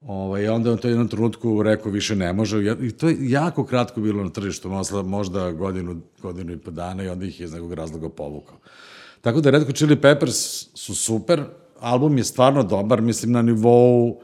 Ovaj, 0.01 0.47
onda 0.47 0.71
on 0.71 0.77
to 0.77 0.87
jednom 0.87 1.07
trenutku 1.07 1.63
rekao 1.63 1.91
više 1.91 2.15
ne 2.15 2.33
može. 2.33 2.63
Ja- 2.63 2.75
I 2.81 2.91
to 2.91 3.09
je 3.09 3.15
jako 3.19 3.65
kratko 3.65 4.01
bilo 4.01 4.23
na 4.23 4.29
tržištu, 4.29 4.69
možda, 4.69 5.01
možda 5.01 5.51
godinu, 5.51 6.01
godinu 6.21 6.53
i 6.53 6.57
po 6.57 6.71
dana 6.71 7.03
i 7.03 7.09
onda 7.09 7.25
ih 7.25 7.39
je 7.39 7.43
iz 7.43 7.53
nekog 7.53 7.73
razloga 7.73 8.09
povukao. 8.09 8.57
Tako 9.21 9.41
da 9.41 9.49
Red 9.49 9.65
Hot 9.65 9.75
Chili 9.75 9.95
Peppers 9.95 10.35
su 10.73 10.95
super, 10.95 11.43
album 11.79 12.17
je 12.17 12.23
stvarno 12.23 12.63
dobar, 12.63 13.01
mislim 13.01 13.31
na 13.31 13.41
nivou 13.41 14.21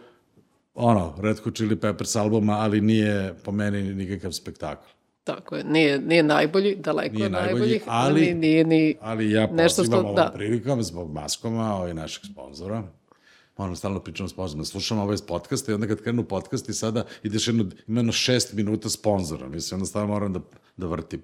ono, 0.76 1.14
Red 1.20 1.40
Hot 1.40 1.56
Chili 1.56 1.76
Peppers 1.76 2.16
albuma, 2.16 2.54
ali 2.54 2.82
nije 2.82 3.34
po 3.44 3.52
meni 3.52 3.94
nikakav 3.94 4.32
spektakl. 4.32 4.88
Tako 5.28 5.56
je, 5.56 5.64
nije, 5.64 6.00
nije 6.00 6.24
najbolji, 6.24 6.76
daleko 6.76 7.16
Nije 7.16 7.26
je 7.26 7.30
najbolji, 7.30 7.54
najboljih, 7.54 7.84
ali- 7.88 8.22
ali 8.22 8.34
nije 8.34 8.64
ni... 8.64 8.96
Ali 9.02 9.32
ja 9.32 9.48
Nešto 9.48 9.82
pozivam 9.82 10.00
što- 10.00 10.06
ovom 10.06 10.16
da. 10.16 10.32
prilikom 10.36 10.84
zbog 10.84 11.12
maskoma 11.12 11.76
ovaj 11.76 11.94
našeg 11.94 12.24
sponzora. 12.26 12.84
Moram 13.58 13.76
stalno 13.76 14.00
pričam 14.00 14.28
s 14.28 14.32
sponzorom. 14.32 14.66
Slušam 14.66 15.00
ovaj 15.00 15.18
podcast 15.28 15.70
i 15.70 15.74
onda 15.74 15.88
kad 15.88 16.02
krenu 16.02 16.24
podcast 16.24 16.70
i 16.70 16.74
sada 16.74 17.04
ideš 17.24 17.48
jedno, 17.48 17.66
ima 17.88 18.00
jedno 18.00 18.12
šest 18.12 18.54
minuta 18.54 18.90
sponzora. 18.90 19.48
Mislim, 19.48 19.76
onda 19.76 19.86
stalno 19.86 20.08
moram 20.08 20.34
da, 20.34 20.40
da 20.78 20.88
vrtim. 20.88 21.22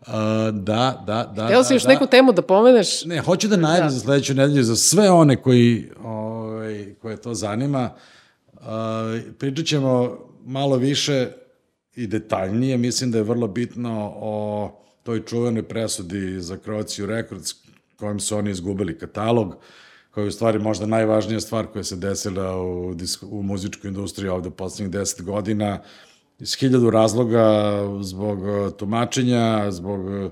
Uh, 0.00 0.06
da, 0.52 1.02
da, 1.06 1.32
da. 1.36 1.42
Evo 1.42 1.58
da, 1.58 1.64
si 1.64 1.74
još 1.74 1.82
da. 1.82 1.88
neku 1.88 2.06
temu 2.06 2.32
da 2.32 2.42
pomeneš. 2.42 3.04
Ne, 3.04 3.20
hoću 3.20 3.48
da 3.48 3.56
najavim 3.56 3.90
za 3.90 4.00
sledeću 4.00 4.34
nedelju 4.34 4.62
za 4.62 4.76
sve 4.76 5.10
one 5.10 5.36
koji, 5.36 5.90
ovaj, 6.04 6.94
koje 7.02 7.16
to 7.16 7.34
zanima. 7.34 7.90
Uh, 8.52 8.60
pričat 9.38 9.66
ćemo 9.66 10.18
malo 10.44 10.76
više 10.76 11.28
i 11.96 12.06
detaljnije. 12.06 12.76
Mislim 12.76 13.10
da 13.10 13.18
je 13.18 13.24
vrlo 13.24 13.48
bitno 13.48 14.12
o 14.16 14.70
toj 15.02 15.24
čuvenoj 15.24 15.62
presudi 15.62 16.40
za 16.40 16.56
Croatia 16.56 17.06
Records 17.06 17.52
kojim 17.96 18.20
su 18.20 18.36
oni 18.36 18.50
izgubili 18.50 18.98
katalog 18.98 19.54
koja 20.10 20.22
je 20.22 20.28
u 20.28 20.32
stvari 20.32 20.58
možda 20.58 20.86
najvažnija 20.86 21.40
stvar 21.40 21.66
koja 21.66 21.84
se 21.84 21.96
desila 21.96 22.56
u, 22.62 22.94
u 23.22 23.42
muzičkoj 23.42 23.88
industriji 23.88 24.28
ovde 24.28 24.50
poslednjih 24.50 24.92
deset 24.92 25.22
godina 25.22 25.78
iz 26.38 26.54
hiljadu 26.54 26.90
razloga 26.90 27.74
zbog 28.00 28.42
uh, 28.42 28.72
tumačenja, 28.78 29.70
zbog 29.70 30.04
uh, 30.04 30.30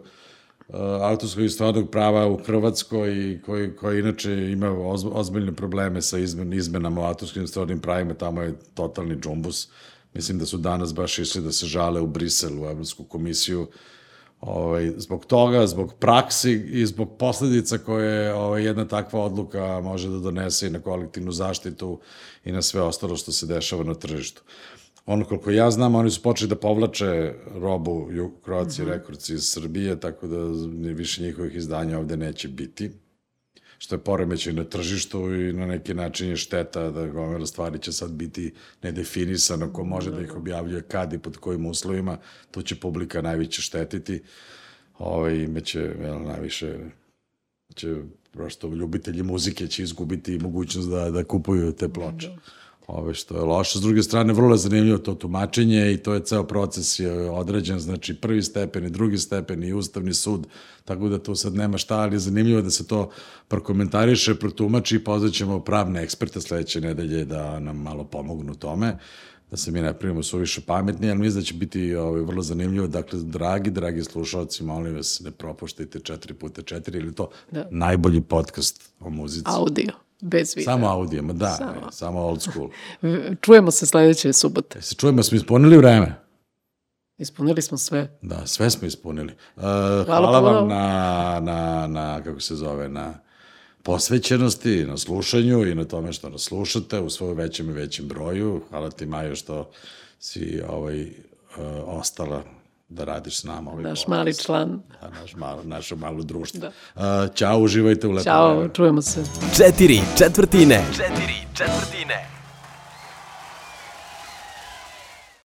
autorskog 1.02 1.44
i 1.44 1.48
stvarnog 1.48 1.90
prava 1.90 2.26
u 2.28 2.36
Hrvatskoj 2.36 3.40
koji, 3.46 3.76
koji 3.76 4.00
inače 4.00 4.32
ima 4.32 4.70
oz, 4.70 5.04
ozbiljne 5.12 5.52
probleme 5.52 6.02
sa 6.02 6.18
izmen, 6.18 6.52
izmenama 6.52 7.00
u 7.00 7.04
autorskim 7.04 7.46
stvarnim 7.46 7.80
pravima, 7.80 8.14
tamo 8.14 8.42
je 8.42 8.54
totalni 8.74 9.16
džumbus. 9.16 9.68
Mislim 10.14 10.38
da 10.38 10.46
su 10.46 10.58
danas 10.58 10.94
baš 10.94 11.18
išli 11.18 11.42
da 11.42 11.52
se 11.52 11.66
žale 11.66 12.00
u 12.00 12.06
Brisel, 12.06 12.62
u 12.62 12.66
Evropsku 12.66 13.04
komisiju, 13.04 13.66
ovaj, 14.40 14.92
zbog 14.96 15.26
toga, 15.26 15.66
zbog 15.66 15.94
praksi 15.94 16.52
i 16.52 16.86
zbog 16.86 17.16
posledica 17.18 17.78
koje 17.78 18.34
ovaj, 18.34 18.64
jedna 18.64 18.88
takva 18.88 19.20
odluka 19.20 19.80
može 19.80 20.08
da 20.08 20.18
donese 20.18 20.66
i 20.66 20.70
na 20.70 20.80
kolektivnu 20.80 21.32
zaštitu 21.32 22.00
i 22.44 22.52
na 22.52 22.62
sve 22.62 22.82
ostalo 22.82 23.16
što 23.16 23.32
se 23.32 23.46
dešava 23.46 23.84
na 23.84 23.94
tržištu. 23.94 24.42
Ono 25.06 25.24
koliko 25.24 25.50
ja 25.50 25.70
znam, 25.70 25.94
oni 25.94 26.10
su 26.10 26.22
počeli 26.22 26.48
da 26.48 26.56
povlače 26.56 27.34
robu 27.54 28.08
Croatia 28.44 28.84
mm 28.84 28.88
-hmm. 28.88 28.92
Records 28.92 29.28
iz 29.28 29.44
Srbije, 29.44 30.00
tako 30.00 30.26
da 30.26 30.36
više 30.92 31.22
njihovih 31.22 31.56
izdanja 31.56 31.98
ovde 31.98 32.16
neće 32.16 32.48
biti 32.48 32.90
što 33.80 33.94
je 33.94 33.98
poremećaj 33.98 34.52
na 34.52 34.64
tržištu 34.64 35.34
i 35.34 35.52
na 35.52 35.66
neki 35.66 35.94
način 35.94 36.28
je 36.28 36.36
šteta 36.36 36.90
da 36.90 37.06
gomila 37.06 37.46
stvari 37.46 37.78
će 37.78 37.92
sad 37.92 38.10
biti 38.10 38.52
nedefinisano 38.82 39.72
ko 39.72 39.84
može 39.84 40.10
da 40.10 40.20
ih 40.20 40.36
objavljuje 40.36 40.82
kad 40.82 41.12
i 41.12 41.18
pod 41.18 41.36
kojim 41.36 41.66
uslovima, 41.66 42.18
to 42.50 42.62
će 42.62 42.76
publika 42.76 43.22
najviše 43.22 43.62
štetiti. 43.62 44.22
Ovaj, 44.98 45.36
imaće 45.36 45.80
jel, 45.80 46.22
najviše 46.22 46.78
će 47.74 47.96
prosto 48.32 48.68
ljubitelji 48.68 49.22
muzike 49.22 49.66
će 49.66 49.82
izgubiti 49.82 50.38
mogućnost 50.38 50.90
da, 50.90 51.10
da 51.10 51.24
kupuju 51.24 51.72
te 51.72 51.88
ploče. 51.88 52.28
Ove 52.92 53.14
što 53.14 53.37
je 53.37 53.42
loše. 53.42 53.79
S 53.79 53.83
druge 53.83 54.03
strane, 54.03 54.33
vrlo 54.33 54.55
je 54.55 54.59
zanimljivo 54.59 54.98
to 54.98 55.14
tumačenje 55.14 55.92
i 55.92 55.96
to 55.96 56.14
je 56.14 56.20
ceo 56.20 56.44
proces 56.44 56.98
je 56.98 57.31
određen, 57.31 57.79
znači 57.79 58.14
prvi 58.14 58.42
stepen 58.42 58.87
i 58.87 58.90
drugi 58.90 59.18
stepen 59.18 59.64
i 59.64 59.72
ustavni 59.72 60.14
sud, 60.14 60.46
tako 60.85 61.09
da 61.09 61.22
tu 61.22 61.35
sad 61.35 61.55
nema 61.55 61.79
šta, 61.79 61.96
ali 61.96 62.14
je 62.14 62.18
zanimljivo 62.18 62.62
da 62.62 62.70
se 62.70 62.87
to 62.87 63.11
prokomentariše, 63.48 64.35
protumači 64.35 64.96
i 64.96 65.05
pozvaćemo 65.05 65.61
pravne 65.61 66.03
eksperte 66.03 66.40
sledeće 66.40 66.81
nedelje 66.81 67.24
da 67.24 67.61
nam 67.61 67.76
malo 67.76 68.05
pomognu 68.05 68.55
tome 68.55 68.96
da 69.50 69.57
se 69.57 69.70
mi 69.70 69.81
ne 69.81 69.98
primimo 69.98 70.22
suviše 70.22 70.61
pametni, 70.61 71.11
ali 71.11 71.18
mislim 71.18 71.42
da 71.42 71.46
će 71.46 71.55
biti 71.55 71.94
ovaj, 71.94 72.20
vrlo 72.20 72.42
zanimljivo. 72.42 72.87
Dakle, 72.87 73.18
dragi, 73.22 73.70
dragi 73.70 74.05
slušalci, 74.05 74.64
molim 74.64 74.94
vas, 74.94 75.20
ne 75.20 75.31
propuštajte 75.31 75.98
4 75.98 76.33
puta 76.33 76.62
4 76.62 76.96
ili 76.96 77.14
to 77.14 77.31
Da. 77.50 77.68
najbolji 77.70 78.20
podcast 78.20 78.90
o 79.00 79.11
muzici. 79.11 79.44
Audio. 79.46 80.09
Bez 80.20 80.56
videa. 80.56 80.72
Samo 80.72 80.87
audijama, 80.87 81.33
da, 81.33 81.54
Samo. 81.54 81.72
samo, 81.72 81.92
samo 81.92 82.20
old 82.20 82.42
school. 82.42 82.68
Čujemo 83.42 83.70
se 83.70 83.87
sledeće 83.87 84.33
subote. 84.33 84.83
Se 84.83 84.94
čujemo, 84.94 85.22
smo 85.22 85.37
ispunili 85.37 85.76
vreme. 85.76 86.14
Ispunili 87.18 87.62
smo 87.62 87.78
sve. 87.78 88.18
Da, 88.22 88.46
sve 88.46 88.70
smo 88.70 88.88
ispunili. 88.88 89.33
Uh, 89.56 89.62
hvala, 90.06 90.40
puno. 90.40 90.52
vam 90.52 90.68
na, 90.68 91.40
na, 91.42 91.87
na, 91.87 92.22
kako 92.24 92.40
se 92.40 92.54
zove, 92.56 92.88
na 92.88 93.14
posvećenosti, 93.83 94.85
na 94.85 94.96
slušanju 94.96 95.66
i 95.66 95.74
na 95.74 95.85
tome 95.85 96.12
što 96.12 96.28
nas 96.28 96.42
slušate 96.42 97.00
u 97.00 97.11
svojom 97.11 97.37
većem 97.37 97.70
i 97.70 97.72
većem 97.72 98.09
broju. 98.09 98.62
Hvala 98.70 98.90
ti, 98.90 99.06
Majo, 99.06 99.37
što 99.37 99.70
si 100.18 100.61
ovaj, 100.68 101.02
uh, 101.02 101.11
ostala 101.87 102.42
da 102.90 103.05
radiš 103.05 103.40
s 103.40 103.44
nama. 103.44 103.70
Ovaj 103.70 103.83
Naš 103.83 103.98
podcast. 103.98 104.09
mali 104.09 104.35
član. 104.38 104.83
Da, 105.00 105.11
naš 105.20 105.35
malo, 105.37 105.62
naše 105.64 105.96
malo 105.96 106.22
društvo. 106.22 106.61
Da. 106.61 106.68
Uh, 107.24 107.35
ćao, 107.35 107.59
uživajte 107.59 108.07
u 108.07 108.11
lepom 108.11 108.24
Ćao, 108.24 108.68
čujemo 108.68 109.03
se. 109.03 109.24
Četiri 109.57 110.00
četvrtine. 110.18 110.85
Četiri 110.96 111.35
četvrtine. 111.55 112.39